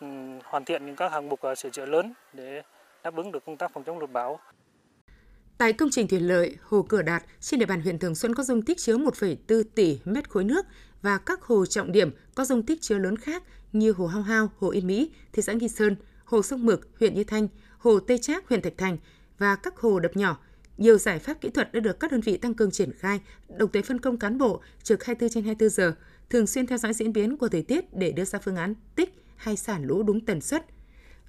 ừ, 0.00 0.06
hoàn 0.44 0.64
thiện 0.64 0.86
những 0.86 0.96
các 0.96 1.12
hạng 1.12 1.28
mục 1.28 1.40
sửa 1.56 1.70
chữa 1.70 1.86
lớn 1.86 2.12
để 2.32 2.62
đáp 3.02 3.16
ứng 3.16 3.32
được 3.32 3.44
công 3.46 3.56
tác 3.56 3.72
phòng 3.74 3.84
chống 3.84 3.98
lụt 3.98 4.10
bão. 4.10 4.40
Tại 5.58 5.72
công 5.72 5.90
trình 5.90 6.08
thủy 6.08 6.20
lợi 6.20 6.56
Hồ 6.62 6.82
Cửa 6.82 7.02
Đạt 7.02 7.24
trên 7.40 7.60
địa 7.60 7.66
bàn 7.66 7.82
huyện 7.82 7.98
Thường 7.98 8.14
Xuân 8.14 8.34
có 8.34 8.42
dung 8.42 8.62
tích 8.62 8.78
chứa 8.78 8.96
1,4 8.96 9.62
tỷ 9.74 9.98
mét 10.04 10.30
khối 10.30 10.44
nước 10.44 10.66
và 11.02 11.18
các 11.18 11.42
hồ 11.42 11.66
trọng 11.66 11.92
điểm 11.92 12.10
có 12.34 12.44
dung 12.44 12.62
tích 12.62 12.82
chứa 12.82 12.98
lớn 12.98 13.16
khác 13.16 13.42
như 13.72 13.92
Hồ 13.92 14.06
Hao 14.06 14.22
Hao, 14.22 14.50
Hồ 14.58 14.70
Yên 14.70 14.86
Mỹ, 14.86 15.10
thị 15.32 15.42
xã 15.42 15.52
Nghi 15.52 15.68
Sơn, 15.68 15.96
Hồ 16.24 16.42
Sông 16.42 16.66
Mực, 16.66 16.88
huyện 17.00 17.14
Như 17.14 17.24
Thanh, 17.24 17.48
Hồ 17.78 18.00
Tây 18.00 18.18
Trác, 18.18 18.48
huyện 18.48 18.62
Thạch 18.62 18.78
Thành 18.78 18.98
và 19.38 19.56
các 19.56 19.76
hồ 19.76 20.00
đập 20.00 20.16
nhỏ. 20.16 20.38
Nhiều 20.76 20.98
giải 20.98 21.18
pháp 21.18 21.40
kỹ 21.40 21.50
thuật 21.50 21.72
đã 21.72 21.80
được 21.80 22.00
các 22.00 22.12
đơn 22.12 22.20
vị 22.20 22.36
tăng 22.36 22.54
cường 22.54 22.70
triển 22.70 22.92
khai, 22.98 23.20
đồng 23.48 23.72
thời 23.72 23.82
phân 23.82 24.00
công 24.00 24.18
cán 24.18 24.38
bộ 24.38 24.62
trực 24.82 25.04
24 25.04 25.30
trên 25.30 25.44
24 25.44 25.68
giờ, 25.68 25.94
thường 26.30 26.46
xuyên 26.46 26.66
theo 26.66 26.78
dõi 26.78 26.92
diễn 26.94 27.12
biến 27.12 27.36
của 27.36 27.48
thời 27.48 27.62
tiết 27.62 27.96
để 27.96 28.12
đưa 28.12 28.24
ra 28.24 28.38
phương 28.38 28.56
án 28.56 28.74
tích 28.94 29.14
hay 29.36 29.56
xả 29.56 29.78
lũ 29.78 30.02
đúng 30.02 30.24
tần 30.24 30.40
suất. 30.40 30.66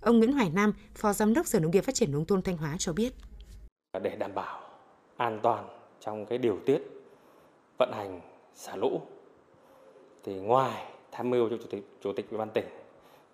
Ông 0.01 0.17
Nguyễn 0.17 0.33
Hoài 0.33 0.49
Nam, 0.49 0.73
Phó 0.95 1.13
Giám 1.13 1.33
đốc 1.33 1.47
Sở 1.47 1.59
Nông 1.59 1.71
nghiệp 1.71 1.83
Phát 1.83 1.95
triển 1.95 2.11
Nông 2.11 2.25
thôn 2.25 2.41
Thanh 2.41 2.57
Hóa 2.57 2.75
cho 2.79 2.93
biết 2.93 3.13
để 3.93 4.15
đảm 4.15 4.31
bảo 4.35 4.59
an 5.17 5.39
toàn 5.43 5.67
trong 5.99 6.25
cái 6.25 6.37
điều 6.37 6.59
tiết 6.65 6.81
vận 7.77 7.91
hành 7.91 8.21
xả 8.53 8.75
lũ, 8.75 9.01
thì 10.23 10.33
ngoài 10.33 10.85
tham 11.11 11.29
mưu 11.29 11.49
cho 11.49 11.57
chủ 11.57 11.67
tịch 11.69 11.83
chủ 12.01 12.13
tịch 12.13 12.29
ủy 12.29 12.37
ban 12.37 12.49
tỉnh 12.49 12.65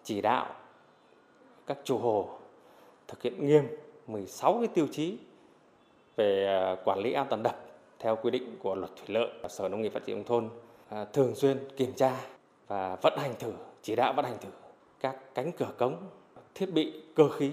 chỉ 0.04 0.22
đạo 0.22 0.56
các 1.66 1.78
chủ 1.84 1.98
hồ 1.98 2.30
thực 3.08 3.22
hiện 3.22 3.48
nghiêm 3.48 3.64
16 4.08 4.58
cái 4.60 4.68
tiêu 4.68 4.88
chí 4.92 5.18
về 6.16 6.48
à, 6.48 6.76
quản 6.86 7.00
lý 7.00 7.14
an 7.14 7.28
toàn 7.30 7.44
đập 7.44 7.56
theo 8.00 8.16
quy 8.16 8.32
định 8.32 8.58
của 8.64 8.76
luật 8.76 8.92
thủy 8.96 9.06
lợi 9.08 9.30
sở 9.50 9.70
nông 9.70 9.82
nghiệp 9.82 9.94
phát 9.94 10.06
triển 10.06 10.16
nông 10.18 10.26
thôn 10.26 10.50
à, 10.90 11.06
thường 11.06 11.36
xuyên 11.36 11.70
kiểm 11.78 11.94
tra 11.94 12.22
và 12.68 12.96
vận 13.02 13.18
hành 13.18 13.34
thử, 13.40 13.54
chỉ 13.82 13.96
đạo 13.96 14.14
vận 14.14 14.26
hành 14.26 14.38
thử 14.42 14.50
các 15.00 15.16
cánh 15.34 15.52
cửa 15.52 15.72
cống, 15.78 15.98
thiết 16.56 16.74
bị, 16.74 17.02
cơ 17.16 17.30
khí, 17.30 17.52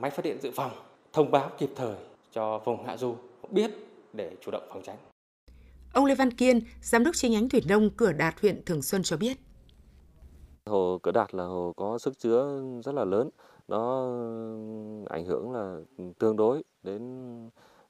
máy 0.00 0.10
phát 0.10 0.24
điện 0.24 0.38
dự 0.40 0.50
phòng, 0.54 0.70
thông 1.12 1.30
báo 1.30 1.50
kịp 1.58 1.70
thời 1.76 1.96
cho 2.36 2.60
vùng 2.64 2.84
hạ 2.84 2.96
du 2.96 3.14
biết 3.50 3.70
để 4.12 4.36
chủ 4.40 4.50
động 4.50 4.62
phòng 4.68 4.82
tránh. 4.82 4.96
Ông 5.94 6.04
Lê 6.04 6.14
Văn 6.14 6.30
Kiên, 6.30 6.60
giám 6.82 7.04
đốc 7.04 7.14
chi 7.14 7.28
nhánh 7.28 7.48
thủy 7.48 7.62
nông 7.68 7.90
Cửa 7.96 8.12
Đạt 8.12 8.40
huyện 8.40 8.64
Thường 8.64 8.82
Xuân 8.82 9.02
cho 9.02 9.16
biết. 9.16 9.36
Hồ 10.66 10.98
Cửa 11.02 11.12
Đạt 11.12 11.34
là 11.34 11.44
hồ 11.44 11.72
có 11.76 11.98
sức 11.98 12.18
chứa 12.18 12.62
rất 12.84 12.94
là 12.94 13.04
lớn, 13.04 13.30
nó 13.68 14.02
ảnh 15.10 15.24
hưởng 15.26 15.52
là 15.52 15.80
tương 16.18 16.36
đối 16.36 16.62
đến 16.82 17.00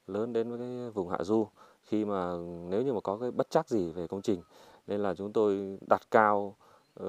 lớn 0.07 0.33
đến 0.33 0.51
với 0.51 0.59
cái 0.59 0.91
vùng 0.91 1.09
hạ 1.09 1.19
du 1.21 1.47
khi 1.83 2.05
mà 2.05 2.37
nếu 2.69 2.83
như 2.83 2.93
mà 2.93 3.01
có 3.01 3.19
cái 3.21 3.31
bất 3.31 3.51
chắc 3.51 3.69
gì 3.69 3.91
về 3.93 4.07
công 4.07 4.23
trình 4.23 4.41
nên 4.87 5.01
là 5.01 5.15
chúng 5.15 5.33
tôi 5.33 5.79
đặt 5.89 6.01
cao 6.11 6.57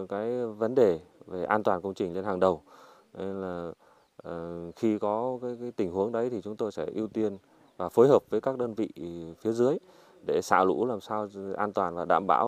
cái 0.09 0.45
vấn 0.45 0.75
đề 0.75 0.99
về 1.25 1.43
an 1.43 1.63
toàn 1.63 1.81
công 1.81 1.93
trình 1.93 2.13
lên 2.13 2.23
hàng 2.23 2.39
đầu 2.39 2.61
nên 3.13 3.41
là 3.41 3.71
Ờ, 4.27 4.71
khi 4.75 4.97
có 4.99 5.39
cái, 5.41 5.51
cái 5.61 5.71
tình 5.71 5.91
huống 5.91 6.11
đấy 6.11 6.29
thì 6.29 6.41
chúng 6.43 6.55
tôi 6.55 6.71
sẽ 6.71 6.85
ưu 6.95 7.07
tiên 7.07 7.37
và 7.77 7.89
phối 7.89 8.07
hợp 8.07 8.23
với 8.29 8.41
các 8.41 8.57
đơn 8.57 8.73
vị 8.73 8.89
phía 9.41 9.51
dưới 9.51 9.77
để 10.27 10.41
xả 10.41 10.63
lũ 10.63 10.85
làm 10.85 11.01
sao 11.01 11.27
an 11.57 11.73
toàn 11.73 11.95
và 11.95 12.05
đảm 12.05 12.27
bảo. 12.27 12.47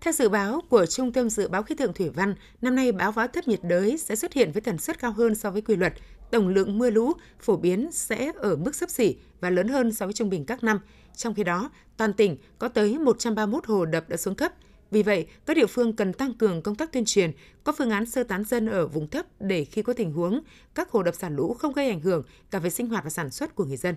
Theo 0.00 0.12
dự 0.12 0.28
báo 0.28 0.60
của 0.68 0.86
Trung 0.86 1.12
tâm 1.12 1.30
Dự 1.30 1.48
báo 1.48 1.62
Khí 1.62 1.74
tượng 1.74 1.92
Thủy 1.92 2.08
văn, 2.08 2.34
năm 2.62 2.74
nay 2.74 2.92
bão 2.92 3.12
áp 3.16 3.26
thấp 3.26 3.48
nhiệt 3.48 3.60
đới 3.62 3.98
sẽ 3.98 4.16
xuất 4.16 4.32
hiện 4.32 4.52
với 4.52 4.60
tần 4.60 4.78
suất 4.78 4.98
cao 4.98 5.12
hơn 5.12 5.34
so 5.34 5.50
với 5.50 5.62
quy 5.62 5.76
luật. 5.76 5.92
Tổng 6.30 6.48
lượng 6.48 6.78
mưa 6.78 6.90
lũ 6.90 7.12
phổ 7.40 7.56
biến 7.56 7.92
sẽ 7.92 8.32
ở 8.36 8.56
mức 8.56 8.74
sấp 8.74 8.90
xỉ 8.90 9.16
và 9.40 9.50
lớn 9.50 9.68
hơn 9.68 9.92
so 9.92 10.06
với 10.06 10.12
trung 10.12 10.30
bình 10.30 10.44
các 10.44 10.64
năm. 10.64 10.80
Trong 11.16 11.34
khi 11.34 11.44
đó, 11.44 11.70
toàn 11.96 12.12
tỉnh 12.12 12.36
có 12.58 12.68
tới 12.68 12.98
131 12.98 13.66
hồ 13.66 13.84
đập 13.84 14.08
đã 14.08 14.16
xuống 14.16 14.34
cấp. 14.34 14.52
Vì 14.90 15.02
vậy, 15.02 15.26
các 15.46 15.56
địa 15.56 15.66
phương 15.66 15.92
cần 15.92 16.12
tăng 16.12 16.34
cường 16.34 16.62
công 16.62 16.74
tác 16.74 16.92
tuyên 16.92 17.04
truyền, 17.06 17.30
có 17.64 17.72
phương 17.72 17.90
án 17.90 18.06
sơ 18.06 18.24
tán 18.24 18.44
dân 18.44 18.66
ở 18.66 18.86
vùng 18.86 19.08
thấp 19.08 19.26
để 19.40 19.64
khi 19.64 19.82
có 19.82 19.92
tình 19.92 20.12
huống, 20.12 20.40
các 20.74 20.90
hồ 20.90 21.02
đập 21.02 21.14
xả 21.14 21.28
lũ 21.28 21.54
không 21.54 21.72
gây 21.72 21.88
ảnh 21.88 22.00
hưởng 22.00 22.22
cả 22.50 22.58
về 22.58 22.70
sinh 22.70 22.88
hoạt 22.88 23.04
và 23.04 23.10
sản 23.10 23.30
xuất 23.30 23.54
của 23.54 23.64
người 23.64 23.76
dân 23.76 23.94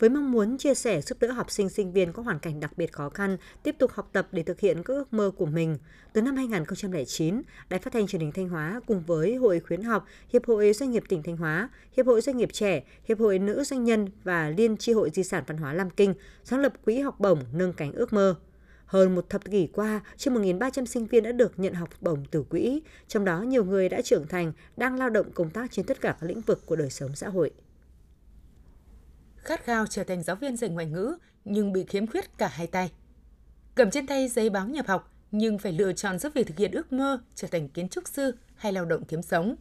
với 0.00 0.10
mong 0.10 0.32
muốn 0.32 0.58
chia 0.58 0.74
sẻ 0.74 1.00
giúp 1.00 1.18
đỡ 1.20 1.32
học 1.32 1.50
sinh 1.50 1.68
sinh 1.68 1.92
viên 1.92 2.12
có 2.12 2.22
hoàn 2.22 2.38
cảnh 2.38 2.60
đặc 2.60 2.72
biệt 2.76 2.92
khó 2.92 3.08
khăn 3.08 3.36
tiếp 3.62 3.76
tục 3.78 3.90
học 3.92 4.10
tập 4.12 4.28
để 4.32 4.42
thực 4.42 4.60
hiện 4.60 4.82
các 4.82 4.94
ước 4.94 5.12
mơ 5.12 5.30
của 5.36 5.46
mình. 5.46 5.78
Từ 6.12 6.22
năm 6.22 6.36
2009, 6.36 7.42
Đài 7.68 7.80
Phát 7.80 7.92
thanh 7.92 8.06
Truyền 8.06 8.20
hình 8.20 8.32
Thanh 8.32 8.48
Hóa 8.48 8.80
cùng 8.86 9.02
với 9.06 9.34
Hội 9.34 9.60
khuyến 9.60 9.82
học, 9.82 10.06
Hiệp 10.32 10.46
hội 10.46 10.72
Doanh 10.72 10.90
nghiệp 10.90 11.02
tỉnh 11.08 11.22
Thanh 11.22 11.36
Hóa, 11.36 11.68
Hiệp 11.96 12.06
hội 12.06 12.20
Doanh 12.20 12.36
nghiệp 12.36 12.48
trẻ, 12.52 12.82
Hiệp 13.04 13.18
hội 13.18 13.38
Nữ 13.38 13.64
doanh 13.64 13.84
nhân 13.84 14.08
và 14.24 14.50
Liên 14.50 14.76
tri 14.76 14.92
hội 14.92 15.10
Di 15.14 15.22
sản 15.22 15.44
văn 15.46 15.56
hóa 15.56 15.72
Lam 15.72 15.90
Kinh 15.90 16.14
sáng 16.44 16.60
lập 16.60 16.72
quỹ 16.84 16.98
học 17.00 17.20
bổng 17.20 17.38
nâng 17.52 17.72
cánh 17.72 17.92
ước 17.92 18.12
mơ. 18.12 18.36
Hơn 18.90 19.14
một 19.14 19.28
thập 19.28 19.44
kỷ 19.44 19.66
qua, 19.66 20.00
trên 20.16 20.34
1.300 20.34 20.84
sinh 20.84 21.06
viên 21.06 21.22
đã 21.22 21.32
được 21.32 21.58
nhận 21.58 21.74
học 21.74 21.88
bổng 22.00 22.24
từ 22.30 22.42
quỹ, 22.42 22.82
trong 23.08 23.24
đó 23.24 23.42
nhiều 23.42 23.64
người 23.64 23.88
đã 23.88 24.02
trưởng 24.02 24.26
thành, 24.26 24.52
đang 24.76 24.98
lao 24.98 25.10
động 25.10 25.32
công 25.34 25.50
tác 25.50 25.70
trên 25.70 25.86
tất 25.86 26.00
cả 26.00 26.16
các 26.20 26.26
lĩnh 26.26 26.40
vực 26.40 26.66
của 26.66 26.76
đời 26.76 26.90
sống 26.90 27.14
xã 27.14 27.28
hội 27.28 27.52
khát 29.50 29.64
khao 29.64 29.86
trở 29.86 30.04
thành 30.04 30.22
giáo 30.22 30.36
viên 30.36 30.56
dạy 30.56 30.70
ngoại 30.70 30.86
ngữ 30.86 31.16
nhưng 31.44 31.72
bị 31.72 31.84
khiếm 31.84 32.06
khuyết 32.06 32.38
cả 32.38 32.48
hai 32.48 32.66
tay. 32.66 32.92
Cầm 33.74 33.90
trên 33.90 34.06
tay 34.06 34.28
giấy 34.28 34.50
báo 34.50 34.68
nhập 34.68 34.86
học 34.86 35.12
nhưng 35.30 35.58
phải 35.58 35.72
lựa 35.72 35.92
chọn 35.92 36.18
giữa 36.18 36.28
việc 36.34 36.46
thực 36.46 36.58
hiện 36.58 36.72
ước 36.72 36.92
mơ 36.92 37.20
trở 37.34 37.48
thành 37.48 37.68
kiến 37.68 37.88
trúc 37.88 38.08
sư 38.08 38.34
hay 38.54 38.72
lao 38.72 38.84
động 38.84 39.04
kiếm 39.04 39.22
sống. 39.22 39.56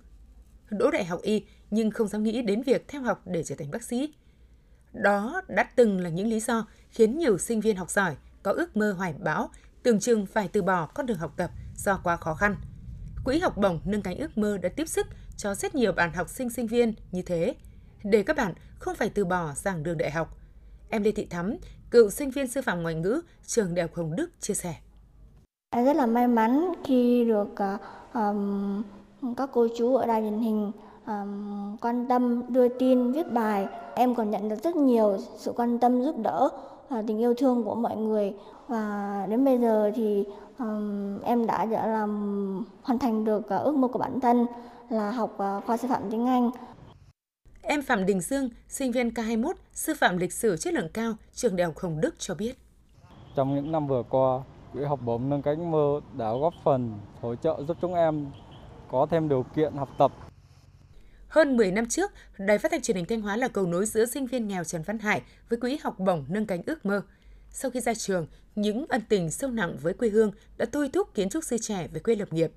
Đỗ 0.70 0.92
đại 0.92 1.06
học 1.06 1.22
y 1.22 1.46
nhưng 1.72 1.92
không 1.92 2.08
dám 2.08 2.24
nghĩ 2.24 2.42
đến 2.42 2.62
việc 2.62 2.88
theo 2.88 3.02
học 3.02 3.22
để 3.26 3.44
trở 3.44 3.56
thành 3.56 3.72
bác 3.72 3.84
sĩ. 3.84 4.14
Đó 4.94 5.42
đã 5.48 5.64
từng 5.76 6.00
là 6.00 6.10
những 6.10 6.28
lý 6.28 6.40
do 6.40 6.68
khiến 6.90 7.18
nhiều 7.18 7.38
sinh 7.38 7.62
viên 7.62 7.76
học 7.76 7.90
giỏi 7.90 8.16
có 8.44 8.52
ước 8.52 8.78
mơ 8.78 8.92
hoài 8.98 9.14
bão 9.14 9.50
tưởng 9.84 10.00
chừng 10.00 10.26
phải 10.26 10.48
từ 10.48 10.62
bỏ 10.62 10.86
con 10.86 11.06
đường 11.06 11.18
học 11.18 11.34
tập 11.38 11.52
do 11.76 12.00
quá 12.04 12.16
khó 12.16 12.34
khăn. 12.34 12.56
Quỹ 13.26 13.40
học 13.40 13.58
bổng 13.58 13.80
nâng 13.86 14.02
cánh 14.02 14.18
ước 14.18 14.38
mơ 14.38 14.58
đã 14.58 14.70
tiếp 14.70 14.88
sức 14.88 15.08
cho 15.38 15.56
rất 15.56 15.76
nhiều 15.76 15.92
bạn 15.92 16.14
học 16.14 16.30
sinh 16.30 16.50
sinh 16.50 16.68
viên 16.68 16.94
như 17.12 17.22
thế– 17.22 17.56
để 18.04 18.24
các 18.24 18.38
bạn 18.38 18.54
không 18.80 18.96
phải 18.96 19.10
từ 19.10 19.26
bỏ 19.26 19.52
giảng 19.56 19.84
đường 19.84 19.98
đại 19.98 20.12
học. 20.12 20.38
Em 20.90 21.04
Lê 21.04 21.12
Thị 21.12 21.26
Thắm, 21.26 21.56
cựu 21.92 22.10
sinh 22.10 22.32
viên 22.32 22.48
sư 22.48 22.62
phạm 22.62 22.82
ngoại 22.84 22.96
ngữ 22.96 23.22
trường 23.46 23.76
Đại 23.76 23.84
học 23.84 23.96
Hồng 23.96 24.16
Đức 24.16 24.30
chia 24.40 24.54
sẻ. 24.54 24.76
Em 25.70 25.86
rất 25.86 25.96
là 25.96 26.06
may 26.06 26.28
mắn 26.28 26.74
khi 26.86 27.26
được 27.26 27.56
um, 28.14 28.84
các 29.38 29.50
cô 29.54 29.68
chú 29.78 29.96
ở 29.96 30.06
đài 30.06 30.22
truyền 30.22 30.40
hình 30.40 30.72
um, 31.08 31.78
quan 31.78 32.08
tâm 32.10 32.54
đưa 32.54 32.68
tin 32.68 33.12
viết 33.12 33.32
bài. 33.32 33.68
Em 33.96 34.16
còn 34.16 34.32
nhận 34.32 34.50
được 34.50 34.64
rất 34.64 34.76
nhiều 34.76 35.18
sự 35.38 35.54
quan 35.56 35.80
tâm 35.80 36.02
giúp 36.04 36.16
đỡ 36.24 36.50
và 36.90 37.04
tình 37.08 37.20
yêu 37.20 37.34
thương 37.38 37.64
của 37.64 37.76
mọi 37.76 37.96
người 37.96 38.34
và 38.68 39.26
đến 39.30 39.46
bây 39.46 39.58
giờ 39.58 39.92
thì 39.96 40.26
um, 40.60 41.20
em 41.22 41.46
đã, 41.46 41.66
đã 41.66 41.88
làm 41.88 42.66
hoàn 42.84 43.00
thành 43.00 43.26
được 43.26 43.46
uh, 43.46 43.64
ước 43.64 43.76
mơ 43.76 43.88
của 43.88 44.00
bản 44.00 44.20
thân 44.20 44.46
là 44.90 45.12
học 45.12 45.34
uh, 45.34 45.66
khoa 45.66 45.78
sư 45.78 45.88
phạm 45.88 46.02
tiếng 46.12 46.28
Anh 46.28 46.52
Em 47.62 47.82
Phạm 47.82 48.06
Đình 48.06 48.22
Dương, 48.22 48.50
sinh 48.68 48.92
viên 48.92 49.10
K21, 49.10 49.54
sư 49.74 49.94
phạm 49.98 50.18
lịch 50.18 50.34
sử 50.34 50.58
chất 50.58 50.74
lượng 50.74 50.90
cao, 50.94 51.14
trường 51.34 51.56
Đại 51.56 51.66
học 51.66 51.78
Hồng 51.78 52.02
Đức 52.02 52.16
cho 52.18 52.36
biết. 52.36 52.54
Trong 53.36 53.56
những 53.56 53.72
năm 53.72 53.88
vừa 53.88 54.04
qua, 54.10 54.40
Quỹ 54.74 54.84
học 54.84 55.00
bổng 55.06 55.30
nâng 55.30 55.42
cánh 55.42 55.72
mơ 55.72 56.00
đã 56.18 56.34
góp 56.34 56.54
phần 56.64 56.94
hỗ 57.22 57.36
trợ 57.36 57.64
giúp 57.68 57.78
chúng 57.82 57.94
em 57.94 58.26
có 58.92 59.08
thêm 59.10 59.30
điều 59.30 59.46
kiện 59.56 59.74
học 59.74 59.90
tập. 59.98 60.12
Hơn 61.30 61.58
10 61.58 61.72
năm 61.72 61.86
trước, 61.86 62.12
Đài 62.38 62.58
Phát 62.58 62.72
thanh 62.72 62.82
Truyền 62.82 62.98
hình 62.98 63.06
Thanh 63.06 63.22
Hóa 63.22 63.38
là 63.38 63.48
cầu 63.48 63.66
nối 63.66 63.86
giữa 63.86 64.06
sinh 64.06 64.26
viên 64.26 64.48
nghèo 64.48 64.64
Trần 64.64 64.82
Văn 64.82 65.00
Hải 65.00 65.22
với 65.50 65.60
quỹ 65.60 65.78
học 65.84 66.00
bổng 66.00 66.26
nâng 66.30 66.46
cánh 66.46 66.62
ước 66.66 66.86
mơ. 66.86 67.02
Sau 67.52 67.72
khi 67.72 67.80
ra 67.80 67.94
trường, 67.94 68.28
những 68.56 68.86
ân 68.90 69.02
tình 69.10 69.32
sâu 69.32 69.52
nặng 69.52 69.78
với 69.82 69.94
quê 69.94 70.10
hương 70.10 70.32
đã 70.58 70.66
thôi 70.72 70.90
thúc 70.94 71.14
kiến 71.14 71.30
trúc 71.30 71.44
sư 71.44 71.58
trẻ 71.58 71.88
về 71.94 72.00
quê 72.00 72.16
lập 72.16 72.34
nghiệp. 72.34 72.52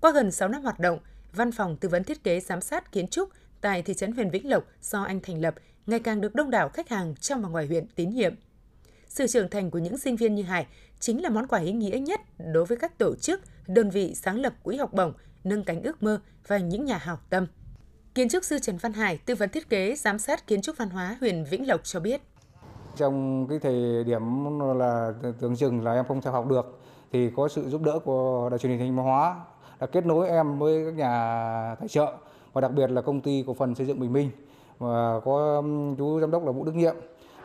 Qua 0.00 0.10
gần 0.10 0.30
6 0.30 0.48
năm 0.48 0.62
hoạt 0.62 0.80
động, 0.80 0.98
Văn 1.32 1.52
phòng 1.52 1.76
tư 1.76 1.88
vấn 1.88 2.04
thiết 2.04 2.24
kế 2.24 2.40
giám 2.40 2.60
sát 2.60 2.92
kiến 2.92 3.08
trúc 3.08 3.28
tại 3.60 3.82
thị 3.82 3.94
trấn 3.94 4.12
huyện 4.12 4.30
Vĩnh 4.30 4.50
Lộc 4.50 4.64
do 4.82 5.02
anh 5.02 5.20
thành 5.20 5.40
lập 5.40 5.54
ngày 5.86 6.00
càng 6.00 6.20
được 6.20 6.34
đông 6.34 6.50
đảo 6.50 6.68
khách 6.68 6.88
hàng 6.88 7.14
trong 7.20 7.42
và 7.42 7.48
ngoài 7.48 7.66
huyện 7.66 7.86
tín 7.94 8.10
nhiệm. 8.10 8.34
Sự 9.08 9.26
trưởng 9.26 9.50
thành 9.50 9.70
của 9.70 9.78
những 9.78 9.98
sinh 9.98 10.16
viên 10.16 10.34
như 10.34 10.42
Hải 10.42 10.66
chính 11.00 11.22
là 11.22 11.30
món 11.30 11.46
quà 11.46 11.60
ý 11.60 11.72
nghĩa 11.72 11.98
nhất 11.98 12.20
đối 12.52 12.64
với 12.64 12.78
các 12.78 12.98
tổ 12.98 13.16
chức, 13.16 13.40
đơn 13.66 13.90
vị 13.90 14.14
sáng 14.14 14.40
lập 14.40 14.54
quỹ 14.62 14.76
học 14.76 14.92
bổng, 14.92 15.12
nâng 15.44 15.64
cánh 15.64 15.82
ước 15.82 16.02
mơ 16.02 16.20
và 16.46 16.58
những 16.58 16.84
nhà 16.84 16.98
hảo 16.98 17.18
tâm. 17.30 17.46
Kiến 18.14 18.28
trúc 18.28 18.44
sư 18.44 18.58
Trần 18.58 18.76
Văn 18.76 18.92
Hải, 18.92 19.18
tư 19.18 19.34
vấn 19.34 19.48
thiết 19.48 19.68
kế, 19.68 19.94
giám 19.94 20.18
sát 20.18 20.46
kiến 20.46 20.62
trúc 20.62 20.76
văn 20.76 20.90
hóa 20.90 21.16
huyện 21.20 21.44
Vĩnh 21.44 21.68
Lộc 21.68 21.80
cho 21.84 22.00
biết. 22.00 22.20
Trong 22.96 23.46
cái 23.48 23.58
thời 23.58 24.04
điểm 24.04 24.22
là 24.78 25.12
tưởng 25.40 25.56
chừng 25.56 25.84
là 25.84 25.94
em 25.94 26.04
không 26.08 26.20
theo 26.20 26.32
học 26.32 26.46
được 26.48 26.80
thì 27.12 27.30
có 27.36 27.48
sự 27.48 27.70
giúp 27.70 27.82
đỡ 27.82 27.98
của 28.04 28.48
đài 28.50 28.58
truyền 28.58 28.72
hình 28.72 28.80
Thanh 28.80 29.04
Hóa 29.04 29.44
đã 29.80 29.86
kết 29.86 30.06
nối 30.06 30.28
em 30.28 30.58
với 30.58 30.84
các 30.84 30.94
nhà 30.94 31.74
tài 31.80 31.88
trợ 31.88 32.12
và 32.52 32.60
đặc 32.60 32.72
biệt 32.72 32.90
là 32.90 33.02
công 33.02 33.20
ty 33.20 33.44
cổ 33.46 33.54
phần 33.54 33.74
xây 33.74 33.86
dựng 33.86 34.00
Bình 34.00 34.12
Minh 34.12 34.30
và 34.78 35.20
có 35.24 35.62
chú 35.98 36.20
giám 36.20 36.30
đốc 36.30 36.46
là 36.46 36.52
Vũ 36.52 36.64
Đức 36.64 36.74
Nhiệm 36.74 36.94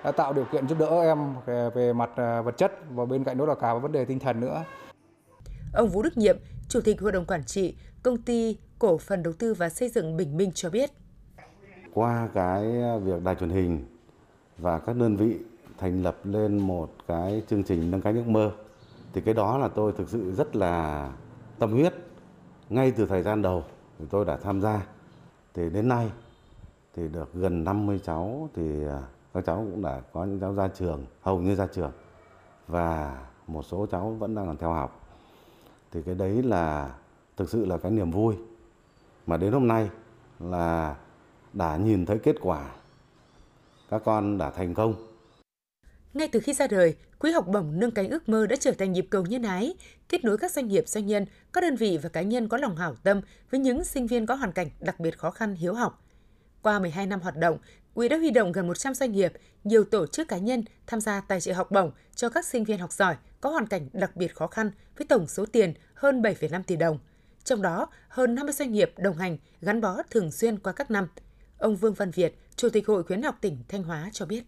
đã 0.04 0.12
tạo 0.12 0.34
điều 0.34 0.46
kiện 0.52 0.68
giúp 0.68 0.78
đỡ 0.80 1.02
em 1.02 1.36
về, 1.46 1.70
về 1.76 1.94
mặt 1.94 2.10
à, 2.16 2.42
vật 2.42 2.58
chất 2.58 2.72
và 2.90 3.06
bên 3.06 3.24
cạnh 3.24 3.38
đó 3.38 3.46
là 3.46 3.56
cả 3.56 3.74
vấn 3.74 3.92
đề 3.92 4.06
tinh 4.06 4.20
thần 4.20 4.40
nữa. 4.40 4.64
Ông 5.74 5.90
Vũ 5.90 6.02
Đức 6.02 6.18
Nhiệm, 6.18 6.38
Chủ 6.70 6.82
tịch 6.82 7.02
Hội 7.02 7.12
đồng 7.12 7.26
Quản 7.26 7.44
trị 7.44 7.76
Công 8.04 8.22
ty 8.22 8.58
Cổ 8.80 8.98
phần 8.98 9.24
Đầu 9.24 9.34
tư 9.34 9.54
và 9.54 9.70
Xây 9.70 9.90
dựng 9.90 10.18
Bình 10.18 10.38
Minh 10.38 10.52
cho 10.56 10.70
biết. 10.70 10.92
Qua 11.94 12.30
cái 12.34 12.66
việc 13.04 13.24
đài 13.24 13.36
truyền 13.36 13.50
hình 13.50 13.86
và 14.58 14.80
các 14.80 14.96
đơn 14.96 15.16
vị 15.16 15.38
thành 15.78 16.04
lập 16.04 16.18
lên 16.24 16.58
một 16.58 16.90
cái 17.08 17.44
chương 17.48 17.64
trình 17.64 17.92
nâng 17.92 18.02
cao 18.02 18.14
giấc 18.14 18.28
mơ, 18.28 18.52
thì 19.14 19.22
cái 19.22 19.34
đó 19.34 19.58
là 19.58 19.68
tôi 19.68 19.92
thực 19.98 20.10
sự 20.10 20.34
rất 20.36 20.56
là 20.56 21.12
tâm 21.60 21.72
huyết. 21.72 21.94
Ngay 22.70 22.92
từ 22.92 23.06
thời 23.06 23.24
gian 23.24 23.42
đầu 23.42 23.64
thì 24.00 24.06
tôi 24.10 24.26
đã 24.26 24.38
tham 24.38 24.62
gia. 24.62 24.88
Thì 25.54 25.70
đến 25.70 25.88
nay 25.88 26.12
thì 26.96 27.08
được 27.08 27.34
gần 27.34 27.64
50 27.64 28.00
cháu 28.04 28.50
thì 28.56 28.86
à, 28.88 29.02
các 29.34 29.46
cháu 29.46 29.56
cũng 29.72 29.82
đã 29.82 30.02
có 30.14 30.26
những 30.26 30.40
cháu 30.40 30.54
ra 30.54 30.68
trường, 30.68 31.06
hầu 31.22 31.40
như 31.40 31.56
ra 31.56 31.68
trường, 31.68 31.92
và 32.68 33.22
một 33.48 33.64
số 33.64 33.86
cháu 33.92 34.10
vẫn 34.10 34.36
đang 34.36 34.46
còn 34.46 34.58
theo 34.58 34.72
học. 34.72 35.10
Thì 35.92 36.02
cái 36.02 36.16
đấy 36.16 36.44
là 36.44 36.96
thực 37.38 37.50
sự 37.50 37.66
là 37.66 37.78
cái 37.78 37.92
niềm 37.92 38.12
vui 38.12 38.36
mà 39.28 39.38
đến 39.38 39.52
hôm 39.52 39.68
nay 39.68 39.90
là 40.40 40.96
đã 41.54 41.78
nhìn 41.78 42.06
thấy 42.06 42.20
kết 42.20 42.36
quả 42.42 42.72
các 43.90 44.02
con 44.06 44.38
đã 44.38 44.52
thành 44.52 44.74
công 44.74 45.08
ngay 46.18 46.28
từ 46.28 46.40
khi 46.40 46.54
ra 46.54 46.68
đời, 46.68 46.96
Quỹ 47.20 47.32
học 47.32 47.48
bổng 47.48 47.80
nâng 47.80 47.92
cánh 47.92 48.10
ước 48.10 48.30
mơ 48.30 48.48
đã 48.48 48.56
trở 48.56 48.72
thành 48.72 48.92
nhịp 48.92 49.08
cầu 49.10 49.26
nhân 49.26 49.44
ái, 49.44 49.74
kết 50.10 50.24
nối 50.24 50.38
các 50.38 50.52
doanh 50.52 50.68
nghiệp, 50.68 50.88
doanh 50.88 51.06
nhân, 51.06 51.26
các 51.54 51.62
đơn 51.62 51.76
vị 51.76 52.00
và 52.04 52.10
cá 52.10 52.22
nhân 52.22 52.48
có 52.48 52.58
lòng 52.58 52.76
hảo 52.76 52.96
tâm 53.04 53.22
với 53.52 53.60
những 53.60 53.84
sinh 53.84 54.08
viên 54.08 54.26
có 54.26 54.36
hoàn 54.36 54.52
cảnh 54.52 54.70
đặc 54.80 55.00
biệt 55.00 55.18
khó 55.18 55.32
khăn 55.32 55.56
hiếu 55.56 55.74
học. 55.74 56.04
Qua 56.62 56.80
12 56.80 57.08
năm 57.08 57.20
hoạt 57.20 57.38
động, 57.38 57.58
Quỹ 57.94 58.10
đã 58.10 58.18
huy 58.18 58.32
động 58.32 58.52
gần 58.52 58.68
100 58.68 58.94
doanh 58.94 59.12
nghiệp, 59.12 59.34
nhiều 59.64 59.84
tổ 59.84 60.08
chức 60.08 60.28
cá 60.28 60.38
nhân 60.38 60.64
tham 60.88 61.02
gia 61.02 61.22
tài 61.22 61.42
trợ 61.42 61.54
học 61.54 61.72
bổng 61.72 61.92
cho 62.16 62.30
các 62.30 62.46
sinh 62.46 62.64
viên 62.64 62.80
học 62.80 62.92
giỏi 62.92 63.16
có 63.42 63.50
hoàn 63.50 63.68
cảnh 63.68 63.90
đặc 63.94 64.16
biệt 64.16 64.36
khó 64.36 64.48
khăn 64.48 64.72
với 64.98 65.08
tổng 65.08 65.28
số 65.28 65.46
tiền 65.46 65.74
hơn 65.94 66.22
7,5 66.22 66.64
tỷ 66.64 66.76
đồng. 66.76 67.00
Trong 67.48 67.62
đó, 67.62 67.88
hơn 68.10 68.36
50 68.36 68.54
doanh 68.54 68.72
nghiệp 68.72 68.94
đồng 68.98 69.18
hành 69.18 69.38
gắn 69.62 69.82
bó 69.82 69.98
thường 70.12 70.32
xuyên 70.32 70.60
qua 70.60 70.74
các 70.74 70.92
năm. 70.92 71.08
Ông 71.58 71.76
Vương 71.76 71.94
Văn 71.94 72.12
Việt, 72.12 72.38
Chủ 72.56 72.70
tịch 72.70 72.88
Hội 72.88 73.04
khuyến 73.04 73.22
học 73.22 73.36
tỉnh 73.42 73.58
Thanh 73.68 73.84
Hóa 73.84 74.10
cho 74.14 74.26
biết. 74.26 74.44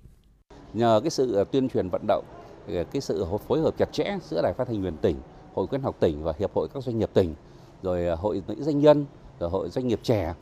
Nhờ 0.73 0.99
cái 1.03 1.09
sự 1.09 1.35
à, 1.35 1.43
tuyên 1.43 1.69
truyền 1.69 1.89
vận 1.89 2.01
động 2.07 2.25
à, 2.67 2.83
cái 2.91 3.01
sự 3.01 3.25
phối 3.47 3.59
hợp 3.59 3.77
chặt 3.77 3.89
chẽ 3.91 4.17
giữa 4.29 4.41
đài 4.41 4.53
phát 4.53 4.67
thanh 4.67 4.81
truyền 4.81 4.97
tỉnh, 4.97 5.15
hội 5.53 5.67
khuyến 5.67 5.81
học 5.81 5.95
tỉnh 5.99 6.23
và 6.23 6.33
hiệp 6.39 6.53
hội 6.53 6.67
các 6.73 6.83
doanh 6.83 6.99
nghiệp 6.99 7.09
tỉnh, 7.13 7.35
rồi 7.83 8.07
à, 8.07 8.15
hội 8.15 8.43
nữ 8.47 8.55
doanh 8.59 8.79
nhân, 8.79 9.05
rồi 9.39 9.49
hội 9.49 9.69
doanh 9.69 9.87
nghiệp 9.87 9.99
trẻ 10.03 10.33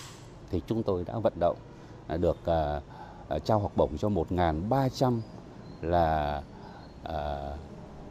thì 0.51 0.61
chúng 0.67 0.83
tôi 0.83 1.03
đã 1.07 1.19
vận 1.19 1.33
động 1.39 1.57
được 2.19 2.37
trao 3.45 3.59
học 3.59 3.71
bổng 3.75 3.97
cho 3.97 4.09
1.300 4.09 5.19
là 5.81 6.41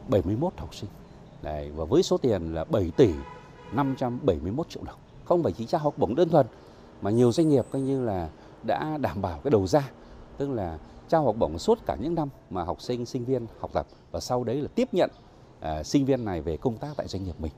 71 0.07 0.53
học 0.57 0.75
sinh. 0.75 0.89
Đấy, 1.41 1.71
và 1.75 1.85
với 1.85 2.03
số 2.03 2.17
tiền 2.17 2.53
là 2.53 2.63
7 2.63 2.91
tỷ 2.97 3.09
571 3.73 4.69
triệu 4.69 4.83
đồng. 4.83 4.99
Không 5.25 5.43
phải 5.43 5.51
chỉ 5.51 5.65
trao 5.65 5.81
học 5.81 5.97
bổng 5.97 6.15
đơn 6.15 6.29
thuần 6.29 6.45
mà 7.01 7.11
nhiều 7.11 7.31
doanh 7.31 7.49
nghiệp 7.49 7.65
coi 7.71 7.81
như 7.81 8.05
là 8.05 8.29
đã 8.63 8.97
đảm 9.01 9.21
bảo 9.21 9.39
cái 9.43 9.51
đầu 9.51 9.67
ra, 9.67 9.89
tức 10.37 10.49
là 10.49 10.77
trao 11.09 11.23
học 11.23 11.35
bổng 11.39 11.59
suốt 11.59 11.79
cả 11.85 11.97
những 12.01 12.15
năm 12.15 12.29
mà 12.49 12.63
học 12.63 12.81
sinh 12.81 13.05
sinh 13.05 13.25
viên 13.25 13.45
học 13.59 13.71
tập 13.73 13.87
và 14.11 14.19
sau 14.19 14.43
đấy 14.43 14.61
là 14.61 14.67
tiếp 14.75 14.87
nhận 14.91 15.09
à, 15.59 15.83
sinh 15.83 16.05
viên 16.05 16.25
này 16.25 16.41
về 16.41 16.57
công 16.57 16.77
tác 16.77 16.89
tại 16.97 17.07
doanh 17.07 17.23
nghiệp 17.23 17.35
mình. 17.39 17.51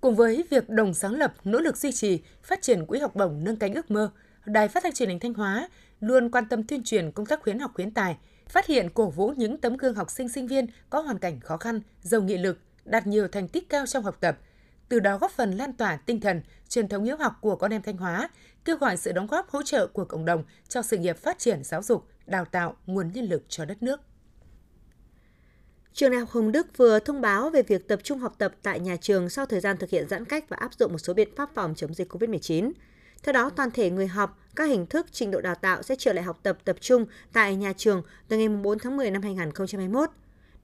Cùng 0.00 0.14
với 0.14 0.44
việc 0.50 0.70
đồng 0.70 0.94
sáng 0.94 1.12
lập, 1.12 1.34
nỗ 1.44 1.58
lực 1.58 1.76
duy 1.76 1.92
trì, 1.92 2.22
phát 2.42 2.62
triển 2.62 2.86
quỹ 2.86 2.98
học 2.98 3.16
bổng 3.16 3.44
nâng 3.44 3.56
cánh 3.56 3.74
ước 3.74 3.90
mơ, 3.90 4.10
Đài 4.44 4.68
Phát 4.68 4.82
thanh 4.82 4.92
Truyền 4.92 5.08
hình 5.08 5.20
Thanh 5.20 5.34
Hóa 5.34 5.68
luôn 6.00 6.30
quan 6.30 6.48
tâm 6.48 6.62
tuyên 6.62 6.82
truyền 6.84 7.12
công 7.12 7.26
tác 7.26 7.42
khuyến 7.42 7.58
học 7.58 7.70
khuyến 7.74 7.90
tài, 7.90 8.16
phát 8.48 8.66
hiện 8.66 8.88
cổ 8.94 9.10
vũ 9.10 9.32
những 9.36 9.60
tấm 9.60 9.76
gương 9.76 9.94
học 9.94 10.10
sinh 10.10 10.28
sinh 10.28 10.46
viên 10.46 10.66
có 10.90 11.00
hoàn 11.00 11.18
cảnh 11.18 11.40
khó 11.40 11.56
khăn, 11.56 11.80
giàu 12.02 12.22
nghị 12.22 12.36
lực, 12.38 12.58
đạt 12.84 13.06
nhiều 13.06 13.28
thành 13.28 13.48
tích 13.48 13.68
cao 13.68 13.86
trong 13.86 14.04
học 14.04 14.16
tập, 14.20 14.38
từ 14.88 15.00
đó 15.00 15.18
góp 15.18 15.30
phần 15.30 15.50
lan 15.50 15.72
tỏa 15.72 15.96
tinh 15.96 16.20
thần, 16.20 16.42
truyền 16.68 16.88
thống 16.88 17.04
hiếu 17.04 17.16
học 17.16 17.32
của 17.40 17.56
con 17.56 17.72
em 17.72 17.82
Thanh 17.82 17.96
Hóa, 17.96 18.28
kêu 18.64 18.76
gọi 18.76 18.96
sự 18.96 19.12
đóng 19.12 19.26
góp 19.26 19.50
hỗ 19.50 19.62
trợ 19.62 19.86
của 19.86 20.04
cộng 20.04 20.24
đồng 20.24 20.44
cho 20.68 20.82
sự 20.82 20.98
nghiệp 20.98 21.16
phát 21.16 21.38
triển 21.38 21.64
giáo 21.64 21.82
dục, 21.82 22.08
đào 22.26 22.44
tạo 22.44 22.76
nguồn 22.86 23.12
nhân 23.12 23.24
lực 23.24 23.42
cho 23.48 23.64
đất 23.64 23.82
nước. 23.82 24.00
Trường 25.92 26.10
Đại 26.10 26.20
học 26.20 26.28
Hồng 26.30 26.52
Đức 26.52 26.76
vừa 26.76 26.98
thông 26.98 27.20
báo 27.20 27.50
về 27.50 27.62
việc 27.62 27.88
tập 27.88 28.00
trung 28.02 28.18
học 28.18 28.34
tập 28.38 28.54
tại 28.62 28.80
nhà 28.80 28.96
trường 28.96 29.30
sau 29.30 29.46
thời 29.46 29.60
gian 29.60 29.76
thực 29.76 29.90
hiện 29.90 30.08
giãn 30.08 30.24
cách 30.24 30.48
và 30.48 30.56
áp 30.60 30.74
dụng 30.74 30.92
một 30.92 30.98
số 30.98 31.14
biện 31.14 31.28
pháp 31.36 31.50
phòng 31.54 31.74
chống 31.74 31.94
dịch 31.94 32.12
COVID-19. 32.12 32.72
Theo 33.22 33.32
đó, 33.32 33.50
toàn 33.50 33.70
thể 33.70 33.90
người 33.90 34.06
học, 34.06 34.38
các 34.56 34.64
hình 34.64 34.86
thức 34.86 35.06
trình 35.12 35.30
độ 35.30 35.40
đào 35.40 35.54
tạo 35.54 35.82
sẽ 35.82 35.96
trở 35.98 36.12
lại 36.12 36.24
học 36.24 36.40
tập 36.42 36.58
tập 36.64 36.76
trung 36.80 37.06
tại 37.32 37.56
nhà 37.56 37.72
trường 37.76 38.02
từ 38.28 38.36
ngày 38.38 38.48
4 38.48 38.78
tháng 38.78 38.96
10 38.96 39.10
năm 39.10 39.22
2021. 39.22 40.10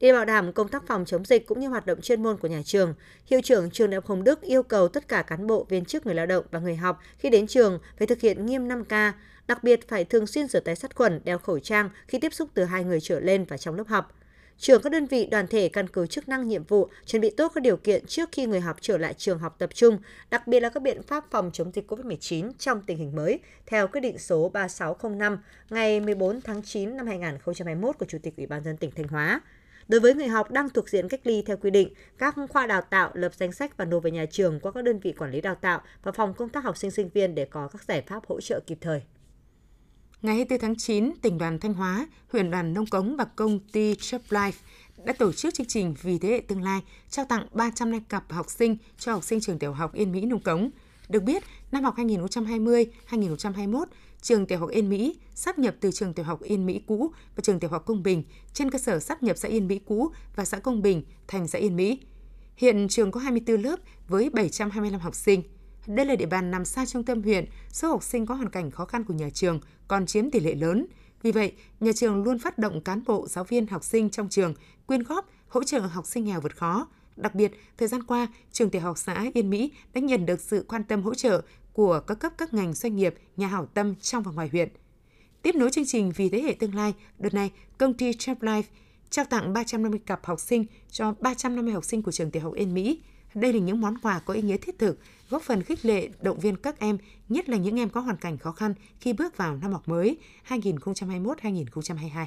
Để 0.02 0.12
bảo 0.12 0.24
đảm 0.24 0.52
công 0.52 0.68
tác 0.68 0.86
phòng 0.86 1.04
chống 1.04 1.24
dịch 1.24 1.46
cũng 1.46 1.60
như 1.60 1.68
hoạt 1.68 1.86
động 1.86 2.00
chuyên 2.00 2.22
môn 2.22 2.36
của 2.36 2.48
nhà 2.48 2.62
trường, 2.64 2.94
hiệu 3.26 3.40
trưởng 3.44 3.70
trường 3.70 3.90
Đại 3.90 3.94
học 3.94 4.06
Hồng 4.06 4.24
Đức 4.24 4.40
yêu 4.40 4.62
cầu 4.62 4.88
tất 4.88 5.08
cả 5.08 5.22
cán 5.22 5.46
bộ, 5.46 5.66
viên 5.68 5.84
chức, 5.84 6.06
người 6.06 6.14
lao 6.14 6.26
động 6.26 6.44
và 6.50 6.58
người 6.58 6.76
học 6.76 7.00
khi 7.18 7.30
đến 7.30 7.46
trường 7.46 7.78
phải 7.98 8.06
thực 8.06 8.20
hiện 8.20 8.46
nghiêm 8.46 8.68
5K, 8.68 9.12
đặc 9.46 9.64
biệt 9.64 9.88
phải 9.88 10.04
thường 10.04 10.26
xuyên 10.26 10.48
rửa 10.48 10.60
tay 10.60 10.76
sát 10.76 10.96
khuẩn, 10.96 11.20
đeo 11.24 11.38
khẩu 11.38 11.58
trang 11.58 11.90
khi 12.08 12.18
tiếp 12.18 12.34
xúc 12.34 12.48
từ 12.54 12.64
hai 12.64 12.84
người 12.84 13.00
trở 13.00 13.20
lên 13.20 13.44
và 13.44 13.56
trong 13.56 13.74
lớp 13.74 13.88
học. 13.88 14.18
Trường 14.58 14.82
các 14.82 14.92
đơn 14.92 15.06
vị 15.06 15.26
đoàn 15.30 15.46
thể 15.46 15.68
căn 15.68 15.88
cứ 15.88 16.06
chức 16.06 16.28
năng 16.28 16.48
nhiệm 16.48 16.64
vụ, 16.64 16.88
chuẩn 17.06 17.22
bị 17.22 17.30
tốt 17.30 17.52
các 17.54 17.60
điều 17.60 17.76
kiện 17.76 18.06
trước 18.06 18.28
khi 18.32 18.46
người 18.46 18.60
học 18.60 18.76
trở 18.80 18.98
lại 18.98 19.14
trường 19.14 19.38
học 19.38 19.56
tập 19.58 19.70
trung, 19.74 19.98
đặc 20.30 20.46
biệt 20.46 20.60
là 20.60 20.68
các 20.68 20.82
biện 20.82 21.02
pháp 21.02 21.24
phòng 21.30 21.50
chống 21.52 21.72
dịch 21.74 21.90
COVID-19 21.92 22.52
trong 22.58 22.82
tình 22.86 22.98
hình 22.98 23.16
mới, 23.16 23.38
theo 23.66 23.88
quyết 23.88 24.00
định 24.00 24.18
số 24.18 24.48
3605 24.48 25.38
ngày 25.70 26.00
14 26.00 26.40
tháng 26.40 26.62
9 26.62 26.96
năm 26.96 27.06
2021 27.06 27.98
của 27.98 28.06
Chủ 28.06 28.18
tịch 28.22 28.36
Ủy 28.36 28.46
ban 28.46 28.64
dân 28.64 28.76
tỉnh 28.76 28.90
Thanh 28.90 29.08
Hóa. 29.08 29.40
Đối 29.88 30.00
với 30.00 30.14
người 30.14 30.28
học 30.28 30.50
đang 30.50 30.70
thuộc 30.70 30.88
diện 30.88 31.08
cách 31.08 31.20
ly 31.24 31.42
theo 31.46 31.56
quy 31.56 31.70
định, 31.70 31.88
các 32.18 32.34
khoa 32.50 32.66
đào 32.66 32.80
tạo 32.80 33.10
lập 33.14 33.32
danh 33.34 33.52
sách 33.52 33.76
và 33.76 33.84
nộp 33.84 34.02
về 34.02 34.10
nhà 34.10 34.26
trường 34.30 34.60
qua 34.60 34.72
các 34.72 34.84
đơn 34.84 35.00
vị 35.00 35.12
quản 35.18 35.30
lý 35.30 35.40
đào 35.40 35.54
tạo 35.54 35.80
và 36.02 36.12
phòng 36.12 36.34
công 36.34 36.48
tác 36.48 36.64
học 36.64 36.76
sinh 36.76 36.90
sinh 36.90 37.08
viên 37.08 37.34
để 37.34 37.44
có 37.44 37.68
các 37.68 37.84
giải 37.84 38.02
pháp 38.06 38.26
hỗ 38.26 38.40
trợ 38.40 38.60
kịp 38.66 38.78
thời. 38.80 39.02
Ngày 40.22 40.34
24 40.34 40.60
tháng 40.60 40.76
9, 40.76 41.12
tỉnh 41.22 41.38
đoàn 41.38 41.58
Thanh 41.58 41.74
Hóa, 41.74 42.06
huyện 42.28 42.50
đoàn 42.50 42.74
Nông 42.74 42.86
Cống 42.86 43.16
và 43.16 43.24
công 43.24 43.58
ty 43.72 43.94
Chop 43.94 44.22
Life 44.28 44.52
đã 45.04 45.12
tổ 45.12 45.32
chức 45.32 45.54
chương 45.54 45.66
trình 45.66 45.94
Vì 46.02 46.18
thế 46.18 46.28
hệ 46.28 46.40
tương 46.48 46.62
lai 46.62 46.80
trao 47.10 47.24
tặng 47.24 47.46
300 47.52 48.00
cặp 48.00 48.32
học 48.32 48.50
sinh 48.50 48.76
cho 48.98 49.12
học 49.12 49.24
sinh 49.24 49.40
trường 49.40 49.58
tiểu 49.58 49.72
học 49.72 49.94
Yên 49.94 50.12
Mỹ 50.12 50.20
Nông 50.20 50.40
Cống. 50.40 50.70
Được 51.08 51.22
biết, 51.22 51.42
năm 51.72 51.84
học 51.84 51.96
2020-2021, 51.96 53.84
trường 54.22 54.46
tiểu 54.46 54.58
học 54.58 54.70
Yên 54.70 54.88
Mỹ 54.88 55.16
sắp 55.34 55.58
nhập 55.58 55.74
từ 55.80 55.90
trường 55.90 56.14
tiểu 56.14 56.24
học 56.24 56.42
Yên 56.42 56.66
Mỹ 56.66 56.80
cũ 56.86 57.12
và 57.36 57.40
trường 57.42 57.60
tiểu 57.60 57.70
học 57.70 57.86
Công 57.86 58.02
Bình 58.02 58.22
trên 58.52 58.70
cơ 58.70 58.78
sở 58.78 58.98
sắp 58.98 59.22
nhập 59.22 59.36
xã 59.38 59.48
Yên 59.48 59.68
Mỹ 59.68 59.80
cũ 59.84 60.10
và 60.36 60.44
xã 60.44 60.58
Công 60.58 60.82
Bình 60.82 61.02
thành 61.28 61.48
xã 61.48 61.58
Yên 61.58 61.76
Mỹ. 61.76 62.00
Hiện 62.56 62.88
trường 62.88 63.10
có 63.10 63.20
24 63.20 63.62
lớp 63.62 63.76
với 64.08 64.30
725 64.30 65.00
học 65.00 65.14
sinh. 65.14 65.42
Đây 65.86 66.06
là 66.06 66.16
địa 66.16 66.26
bàn 66.26 66.50
nằm 66.50 66.64
xa 66.64 66.86
trung 66.86 67.04
tâm 67.04 67.22
huyện, 67.22 67.44
số 67.68 67.88
học 67.88 68.02
sinh 68.02 68.26
có 68.26 68.34
hoàn 68.34 68.50
cảnh 68.50 68.70
khó 68.70 68.84
khăn 68.84 69.04
của 69.04 69.14
nhà 69.14 69.30
trường 69.30 69.60
còn 69.88 70.06
chiếm 70.06 70.30
tỷ 70.30 70.40
lệ 70.40 70.54
lớn. 70.54 70.86
Vì 71.22 71.32
vậy, 71.32 71.52
nhà 71.80 71.92
trường 71.92 72.22
luôn 72.22 72.38
phát 72.38 72.58
động 72.58 72.80
cán 72.80 73.02
bộ, 73.06 73.26
giáo 73.28 73.44
viên, 73.44 73.66
học 73.66 73.84
sinh 73.84 74.10
trong 74.10 74.28
trường 74.28 74.54
quyên 74.86 75.02
góp, 75.02 75.30
hỗ 75.48 75.64
trợ 75.64 75.80
học 75.80 76.06
sinh 76.06 76.24
nghèo 76.24 76.40
vượt 76.40 76.56
khó. 76.56 76.88
Đặc 77.16 77.34
biệt, 77.34 77.52
thời 77.76 77.88
gian 77.88 78.02
qua, 78.02 78.28
trường 78.52 78.70
tiểu 78.70 78.82
học 78.82 78.98
xã 78.98 79.30
Yên 79.34 79.50
Mỹ 79.50 79.72
đã 79.94 80.00
nhận 80.00 80.26
được 80.26 80.40
sự 80.40 80.64
quan 80.68 80.84
tâm 80.84 81.02
hỗ 81.02 81.14
trợ 81.14 81.42
của 81.72 82.00
các 82.00 82.14
cấp 82.14 82.32
các 82.38 82.54
ngành 82.54 82.72
doanh 82.72 82.96
nghiệp, 82.96 83.14
nhà 83.36 83.46
hảo 83.46 83.66
tâm 83.66 83.94
trong 83.94 84.22
và 84.22 84.32
ngoài 84.32 84.48
huyện. 84.52 84.68
Tiếp 85.42 85.54
nối 85.54 85.70
chương 85.70 85.86
trình 85.86 86.12
Vì 86.16 86.28
thế 86.28 86.42
hệ 86.42 86.52
tương 86.52 86.74
lai, 86.74 86.94
đợt 87.18 87.34
này, 87.34 87.50
công 87.78 87.94
ty 87.94 88.12
Chap 88.12 88.42
Life 88.42 88.62
trao 89.10 89.24
tặng 89.24 89.52
350 89.52 90.00
cặp 90.06 90.26
học 90.26 90.40
sinh 90.40 90.66
cho 90.90 91.14
350 91.20 91.74
học 91.74 91.84
sinh 91.84 92.02
của 92.02 92.12
trường 92.12 92.30
tiểu 92.30 92.42
học 92.42 92.54
Yên 92.54 92.74
Mỹ. 92.74 93.00
Đây 93.34 93.52
là 93.52 93.58
những 93.58 93.80
món 93.80 93.98
quà 93.98 94.18
có 94.18 94.34
ý 94.34 94.42
nghĩa 94.42 94.56
thiết 94.56 94.78
thực, 94.78 94.98
góp 95.30 95.42
phần 95.42 95.62
khích 95.62 95.84
lệ, 95.84 96.08
động 96.22 96.40
viên 96.40 96.56
các 96.56 96.78
em, 96.78 96.98
nhất 97.28 97.48
là 97.48 97.56
những 97.56 97.78
em 97.78 97.88
có 97.90 98.00
hoàn 98.00 98.16
cảnh 98.16 98.38
khó 98.38 98.52
khăn 98.52 98.74
khi 99.00 99.12
bước 99.12 99.36
vào 99.36 99.56
năm 99.56 99.72
học 99.72 99.88
mới 99.88 100.16
2021-2022. 100.48 102.26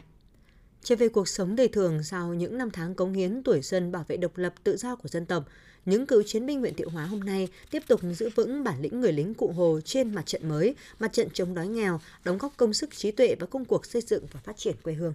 Trở 0.83 0.95
về 0.95 1.09
cuộc 1.09 1.27
sống 1.27 1.55
đời 1.55 1.67
thường 1.67 2.03
sau 2.03 2.33
những 2.33 2.57
năm 2.57 2.69
tháng 2.73 2.95
cống 2.95 3.13
hiến 3.13 3.43
tuổi 3.43 3.61
xuân 3.61 3.91
bảo 3.91 4.05
vệ 4.07 4.17
độc 4.17 4.37
lập 4.37 4.53
tự 4.63 4.77
do 4.77 4.95
của 4.95 5.09
dân 5.09 5.25
tộc, 5.25 5.43
những 5.85 6.05
cựu 6.05 6.23
chiến 6.23 6.45
binh 6.45 6.59
huyện 6.59 6.73
Thiệu 6.73 6.89
Hóa 6.89 7.05
hôm 7.05 7.19
nay 7.19 7.47
tiếp 7.71 7.83
tục 7.87 8.01
giữ 8.13 8.29
vững 8.35 8.63
bản 8.63 8.81
lĩnh 8.81 9.01
người 9.01 9.13
lính 9.13 9.33
cụ 9.33 9.51
Hồ 9.51 9.79
trên 9.85 10.15
mặt 10.15 10.25
trận 10.25 10.49
mới, 10.49 10.75
mặt 10.99 11.13
trận 11.13 11.27
chống 11.33 11.53
đói 11.53 11.67
nghèo, 11.67 11.99
đóng 12.23 12.37
góp 12.37 12.57
công 12.57 12.73
sức 12.73 12.95
trí 12.95 13.11
tuệ 13.11 13.35
vào 13.39 13.47
công 13.47 13.65
cuộc 13.65 13.85
xây 13.85 14.01
dựng 14.01 14.25
và 14.31 14.39
phát 14.43 14.57
triển 14.57 14.75
quê 14.83 14.93
hương. 14.93 15.13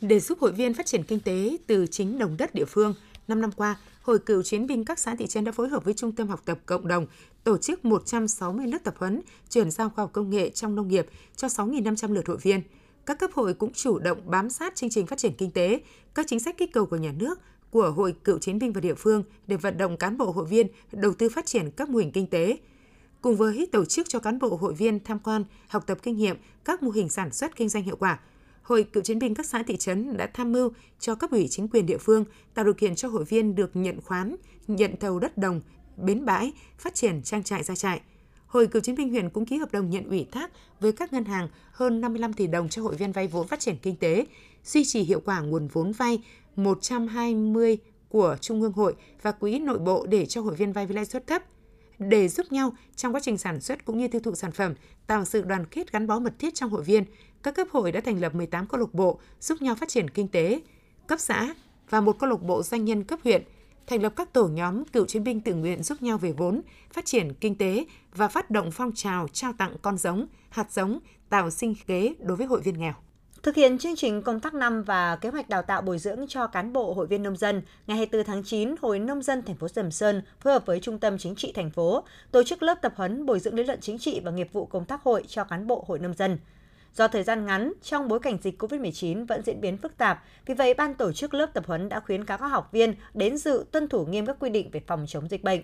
Để 0.00 0.20
giúp 0.20 0.38
hội 0.40 0.52
viên 0.52 0.74
phát 0.74 0.86
triển 0.86 1.02
kinh 1.02 1.20
tế 1.20 1.56
từ 1.66 1.86
chính 1.86 2.18
đồng 2.18 2.36
đất 2.36 2.54
địa 2.54 2.64
phương, 2.64 2.94
5 3.28 3.40
năm 3.40 3.52
qua, 3.52 3.76
Hội 4.02 4.18
cựu 4.18 4.42
chiến 4.42 4.66
binh 4.66 4.84
các 4.84 4.98
xã 4.98 5.14
thị 5.14 5.26
trấn 5.26 5.44
đã 5.44 5.52
phối 5.52 5.68
hợp 5.68 5.84
với 5.84 5.94
Trung 5.94 6.12
tâm 6.12 6.28
học 6.28 6.42
tập 6.44 6.58
cộng 6.66 6.88
đồng 6.88 7.06
tổ 7.44 7.58
chức 7.58 7.84
160 7.84 8.66
lớp 8.66 8.78
tập 8.84 8.94
huấn 8.98 9.20
chuyển 9.50 9.70
giao 9.70 9.90
khoa 9.90 10.02
học 10.02 10.10
công 10.12 10.30
nghệ 10.30 10.50
trong 10.50 10.74
nông 10.74 10.88
nghiệp 10.88 11.06
cho 11.36 11.48
6.500 11.48 12.12
lượt 12.12 12.26
hội 12.26 12.36
viên. 12.36 12.62
Các 13.06 13.18
cấp 13.18 13.30
hội 13.34 13.54
cũng 13.54 13.72
chủ 13.72 13.98
động 13.98 14.18
bám 14.24 14.50
sát 14.50 14.76
chương 14.76 14.90
trình 14.90 15.06
phát 15.06 15.18
triển 15.18 15.32
kinh 15.38 15.50
tế, 15.50 15.80
các 16.14 16.26
chính 16.28 16.40
sách 16.40 16.58
kích 16.58 16.72
cầu 16.72 16.86
của 16.86 16.96
nhà 16.96 17.12
nước, 17.18 17.40
của 17.70 17.90
Hội 17.90 18.14
cựu 18.24 18.38
chiến 18.38 18.58
binh 18.58 18.72
và 18.72 18.80
địa 18.80 18.94
phương 18.94 19.22
để 19.46 19.56
vận 19.56 19.78
động 19.78 19.96
cán 19.96 20.18
bộ 20.18 20.30
hội 20.30 20.46
viên 20.46 20.66
đầu 20.92 21.14
tư 21.14 21.28
phát 21.28 21.46
triển 21.46 21.70
các 21.70 21.88
mô 21.88 21.98
hình 21.98 22.12
kinh 22.12 22.26
tế. 22.26 22.58
Cùng 23.20 23.36
với 23.36 23.68
tổ 23.72 23.84
chức 23.84 24.08
cho 24.08 24.18
cán 24.18 24.38
bộ 24.38 24.56
hội 24.56 24.74
viên 24.74 25.00
tham 25.04 25.18
quan, 25.18 25.44
học 25.68 25.86
tập 25.86 25.98
kinh 26.02 26.16
nghiệm 26.16 26.36
các 26.64 26.82
mô 26.82 26.90
hình 26.90 27.08
sản 27.08 27.32
xuất 27.32 27.56
kinh 27.56 27.68
doanh 27.68 27.84
hiệu 27.84 27.96
quả, 27.96 28.18
Hội 28.68 28.84
cựu 28.84 29.02
chiến 29.02 29.18
binh 29.18 29.34
các 29.34 29.46
xã 29.46 29.62
thị 29.62 29.76
trấn 29.76 30.16
đã 30.16 30.26
tham 30.34 30.52
mưu 30.52 30.72
cho 30.98 31.14
cấp 31.14 31.30
ủy 31.30 31.48
chính 31.50 31.68
quyền 31.68 31.86
địa 31.86 31.98
phương 31.98 32.24
tạo 32.54 32.64
điều 32.64 32.74
kiện 32.74 32.94
cho 32.94 33.08
hội 33.08 33.24
viên 33.24 33.54
được 33.54 33.70
nhận 33.76 34.00
khoán, 34.00 34.36
nhận 34.66 34.96
thầu 35.00 35.18
đất 35.18 35.38
đồng, 35.38 35.60
bến 35.96 36.24
bãi, 36.24 36.52
phát 36.78 36.94
triển 36.94 37.22
trang 37.22 37.42
trại 37.42 37.62
gia 37.62 37.74
trại. 37.74 38.00
Hội 38.48 38.66
cựu 38.66 38.82
chiến 38.82 38.94
binh 38.94 39.10
huyện 39.10 39.30
cũng 39.30 39.46
ký 39.46 39.56
hợp 39.56 39.72
đồng 39.72 39.90
nhận 39.90 40.08
ủy 40.08 40.26
thác 40.32 40.50
với 40.80 40.92
các 40.92 41.12
ngân 41.12 41.24
hàng 41.24 41.48
hơn 41.72 42.00
55 42.00 42.32
tỷ 42.32 42.46
đồng 42.46 42.68
cho 42.68 42.82
hội 42.82 42.96
viên 42.96 43.12
vay 43.12 43.26
vốn 43.26 43.48
phát 43.48 43.60
triển 43.60 43.76
kinh 43.82 43.96
tế, 43.96 44.26
duy 44.64 44.84
trì 44.84 45.00
hiệu 45.00 45.20
quả 45.24 45.40
nguồn 45.40 45.68
vốn 45.68 45.92
vay 45.92 46.22
120 46.56 47.78
của 48.08 48.36
Trung 48.40 48.62
ương 48.62 48.72
hội 48.72 48.94
và 49.22 49.32
quỹ 49.32 49.58
nội 49.58 49.78
bộ 49.78 50.06
để 50.08 50.26
cho 50.26 50.40
hội 50.40 50.54
viên 50.54 50.72
vay 50.72 50.86
với 50.86 50.96
lãi 50.96 51.04
suất 51.04 51.26
thấp 51.26 51.42
để 51.98 52.28
giúp 52.28 52.52
nhau 52.52 52.72
trong 52.96 53.14
quá 53.14 53.20
trình 53.24 53.38
sản 53.38 53.60
xuất 53.60 53.84
cũng 53.84 53.98
như 53.98 54.08
tiêu 54.08 54.20
thụ 54.20 54.34
sản 54.34 54.52
phẩm, 54.52 54.74
tạo 55.06 55.24
sự 55.24 55.42
đoàn 55.42 55.66
kết 55.66 55.92
gắn 55.92 56.06
bó 56.06 56.18
mật 56.18 56.32
thiết 56.38 56.54
trong 56.54 56.70
hội 56.70 56.82
viên, 56.82 57.04
các 57.42 57.54
cấp 57.54 57.68
hội 57.70 57.92
đã 57.92 58.00
thành 58.00 58.20
lập 58.20 58.34
18 58.34 58.66
câu 58.66 58.80
lạc 58.80 58.94
bộ 58.94 59.20
giúp 59.40 59.62
nhau 59.62 59.74
phát 59.74 59.88
triển 59.88 60.10
kinh 60.10 60.28
tế, 60.28 60.60
cấp 61.06 61.20
xã 61.20 61.54
và 61.90 62.00
một 62.00 62.18
câu 62.18 62.30
lạc 62.30 62.42
bộ 62.42 62.62
doanh 62.62 62.84
nhân 62.84 63.04
cấp 63.04 63.18
huyện, 63.24 63.42
thành 63.88 64.02
lập 64.02 64.12
các 64.16 64.32
tổ 64.32 64.48
nhóm 64.48 64.84
cựu 64.84 65.06
chiến 65.06 65.24
binh 65.24 65.40
tự 65.40 65.54
nguyện 65.54 65.82
giúp 65.82 66.02
nhau 66.02 66.18
về 66.18 66.32
vốn, 66.32 66.60
phát 66.92 67.04
triển 67.04 67.34
kinh 67.34 67.54
tế 67.54 67.84
và 68.14 68.28
phát 68.28 68.50
động 68.50 68.70
phong 68.70 68.92
trào 68.94 69.28
trao 69.32 69.52
tặng 69.52 69.76
con 69.82 69.98
giống, 69.98 70.26
hạt 70.48 70.72
giống, 70.72 70.98
tạo 71.28 71.50
sinh 71.50 71.74
kế 71.86 72.14
đối 72.18 72.36
với 72.36 72.46
hội 72.46 72.60
viên 72.60 72.78
nghèo. 72.78 72.94
Thực 73.42 73.54
hiện 73.54 73.78
chương 73.78 73.96
trình 73.96 74.22
công 74.22 74.40
tác 74.40 74.54
năm 74.54 74.82
và 74.82 75.16
kế 75.16 75.28
hoạch 75.28 75.48
đào 75.48 75.62
tạo 75.62 75.82
bồi 75.82 75.98
dưỡng 75.98 76.26
cho 76.28 76.46
cán 76.46 76.72
bộ 76.72 76.94
hội 76.94 77.06
viên 77.06 77.22
nông 77.22 77.36
dân, 77.36 77.62
ngày 77.86 77.96
24 77.96 78.26
tháng 78.26 78.44
9, 78.44 78.74
Hội 78.80 78.98
Nông 78.98 79.22
dân 79.22 79.42
thành 79.42 79.56
phố 79.56 79.68
Sầm 79.68 79.90
Sơn 79.90 80.22
phối 80.40 80.52
hợp 80.52 80.66
với 80.66 80.80
Trung 80.80 80.98
tâm 80.98 81.18
Chính 81.18 81.34
trị 81.34 81.52
thành 81.54 81.70
phố 81.70 82.02
tổ 82.30 82.42
chức 82.42 82.62
lớp 82.62 82.74
tập 82.82 82.92
huấn 82.96 83.26
bồi 83.26 83.40
dưỡng 83.40 83.54
lý 83.54 83.64
luận 83.64 83.78
chính 83.80 83.98
trị 83.98 84.20
và 84.24 84.30
nghiệp 84.30 84.48
vụ 84.52 84.66
công 84.66 84.84
tác 84.84 85.02
hội 85.02 85.24
cho 85.26 85.44
cán 85.44 85.66
bộ 85.66 85.84
hội 85.88 85.98
nông 85.98 86.14
dân. 86.14 86.38
Do 86.94 87.08
thời 87.08 87.22
gian 87.22 87.46
ngắn, 87.46 87.72
trong 87.82 88.08
bối 88.08 88.20
cảnh 88.20 88.38
dịch 88.42 88.62
COVID-19 88.62 89.26
vẫn 89.26 89.42
diễn 89.42 89.60
biến 89.60 89.76
phức 89.76 89.96
tạp, 89.96 90.24
vì 90.46 90.54
vậy 90.54 90.74
ban 90.74 90.94
tổ 90.94 91.12
chức 91.12 91.34
lớp 91.34 91.46
tập 91.54 91.64
huấn 91.66 91.88
đã 91.88 92.00
khuyến 92.00 92.24
cáo 92.24 92.38
các 92.38 92.46
học 92.46 92.68
viên 92.72 92.94
đến 93.14 93.36
dự 93.36 93.64
tuân 93.72 93.88
thủ 93.88 94.06
nghiêm 94.06 94.26
các 94.26 94.36
quy 94.40 94.50
định 94.50 94.70
về 94.70 94.80
phòng 94.86 95.04
chống 95.08 95.28
dịch 95.28 95.42
bệnh. 95.42 95.60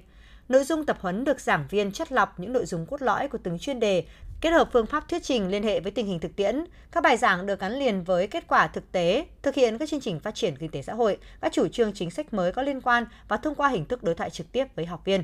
Nội 0.48 0.64
dung 0.64 0.86
tập 0.86 0.98
huấn 1.00 1.24
được 1.24 1.40
giảng 1.40 1.66
viên 1.70 1.92
chất 1.92 2.12
lọc 2.12 2.40
những 2.40 2.52
nội 2.52 2.66
dung 2.66 2.86
cốt 2.86 3.02
lõi 3.02 3.28
của 3.28 3.38
từng 3.42 3.58
chuyên 3.58 3.80
đề, 3.80 4.04
kết 4.40 4.50
hợp 4.50 4.68
phương 4.72 4.86
pháp 4.86 5.08
thuyết 5.08 5.22
trình 5.22 5.48
liên 5.48 5.62
hệ 5.62 5.80
với 5.80 5.92
tình 5.92 6.06
hình 6.06 6.20
thực 6.20 6.36
tiễn. 6.36 6.64
Các 6.92 7.02
bài 7.02 7.16
giảng 7.16 7.46
được 7.46 7.60
gắn 7.60 7.72
liền 7.72 8.04
với 8.04 8.26
kết 8.26 8.44
quả 8.48 8.66
thực 8.66 8.92
tế, 8.92 9.26
thực 9.42 9.54
hiện 9.54 9.78
các 9.78 9.88
chương 9.88 10.00
trình 10.00 10.20
phát 10.20 10.34
triển 10.34 10.56
kinh 10.56 10.70
tế 10.70 10.82
xã 10.82 10.94
hội, 10.94 11.18
các 11.40 11.52
chủ 11.52 11.68
trương 11.68 11.92
chính 11.92 12.10
sách 12.10 12.34
mới 12.34 12.52
có 12.52 12.62
liên 12.62 12.80
quan 12.80 13.06
và 13.28 13.36
thông 13.36 13.54
qua 13.54 13.68
hình 13.68 13.84
thức 13.84 14.02
đối 14.02 14.14
thoại 14.14 14.30
trực 14.30 14.52
tiếp 14.52 14.66
với 14.76 14.86
học 14.86 15.04
viên. 15.04 15.22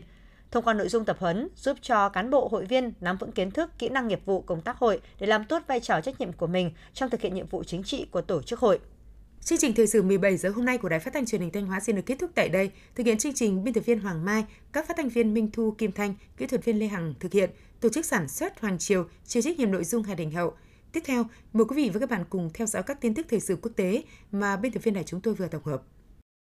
Thông 0.51 0.65
qua 0.65 0.75
nội 0.75 0.89
dung 0.89 1.05
tập 1.05 1.17
huấn 1.21 1.49
giúp 1.57 1.79
cho 1.83 2.09
cán 2.09 2.31
bộ 2.31 2.49
hội 2.49 2.65
viên 2.65 2.93
nắm 3.01 3.17
vững 3.17 3.33
kiến 3.33 3.51
thức, 3.51 3.71
kỹ 3.79 3.89
năng 3.89 4.09
nghiệp 4.09 4.21
vụ 4.25 4.41
công 4.41 4.63
tác 4.63 4.77
hội 4.77 5.01
để 5.21 5.27
làm 5.27 5.45
tốt 5.45 5.63
vai 5.67 5.81
trò 5.81 6.01
trách 6.01 6.21
nhiệm 6.21 6.33
của 6.33 6.47
mình 6.47 6.71
trong 6.95 7.11
thực 7.11 7.21
hiện 7.21 7.35
nhiệm 7.35 7.47
vụ 7.47 7.65
chính 7.65 7.83
trị 7.83 8.07
của 8.11 8.21
tổ 8.21 8.43
chức 8.43 8.59
hội. 8.59 8.79
Chương 9.45 9.59
trình 9.59 9.75
thời 9.75 9.87
sự 9.87 10.03
17 10.03 10.37
giờ 10.37 10.51
hôm 10.51 10.65
nay 10.65 10.79
của 10.79 10.89
Đài 10.89 11.01
Phát 11.01 11.15
thanh 11.15 11.27
Truyền 11.27 11.41
hình 11.41 11.51
Thanh 11.51 11.67
Hóa 11.67 11.81
xin 11.81 11.97
được 11.97 12.03
kết 12.07 12.17
thúc 12.19 12.31
tại 12.35 12.49
đây. 12.49 12.71
Thực 12.95 13.07
hiện 13.07 13.19
chương 13.19 13.35
trình 13.35 13.65
biên 13.65 13.75
tập 13.75 13.81
viên 13.87 14.01
Hoàng 14.01 14.25
Mai, 14.25 14.45
các 14.73 14.89
phát 14.89 14.97
thanh 14.97 15.09
viên 15.09 15.35
Minh 15.35 15.51
Thu, 15.53 15.75
Kim 15.79 15.93
Thanh, 15.93 16.15
kỹ 16.37 16.47
thuật 16.47 16.65
viên 16.65 16.79
Lê 16.79 16.87
Hằng 16.87 17.15
thực 17.21 17.33
hiện, 17.33 17.51
tổ 17.81 17.89
chức 17.89 18.07
sản 18.07 18.29
xuất 18.29 18.61
Hoàng 18.61 18.79
Triều, 18.79 19.05
chịu 19.27 19.43
trách 19.43 19.59
nhiệm 19.59 19.71
nội 19.71 19.85
dung 19.85 20.03
Hà 20.03 20.15
Đình 20.15 20.31
Hậu. 20.31 20.53
Tiếp 20.93 21.01
theo, 21.05 21.25
mời 21.53 21.65
quý 21.65 21.77
vị 21.77 21.91
và 21.95 22.01
các 22.01 22.11
bạn 22.11 22.25
cùng 22.31 22.51
theo 22.55 22.67
dõi 22.67 22.83
các 22.83 23.01
tin 23.01 23.15
tức 23.15 23.27
thời 23.31 23.41
sự 23.41 23.57
quốc 23.63 23.73
tế 23.77 24.03
mà 24.33 24.57
biên 24.57 24.73
tập 24.73 24.83
viên 24.83 24.95
này 24.95 25.05
chúng 25.07 25.21
tôi 25.21 25.35
vừa 25.35 25.49
tổng 25.49 25.65
hợp. 25.65 25.83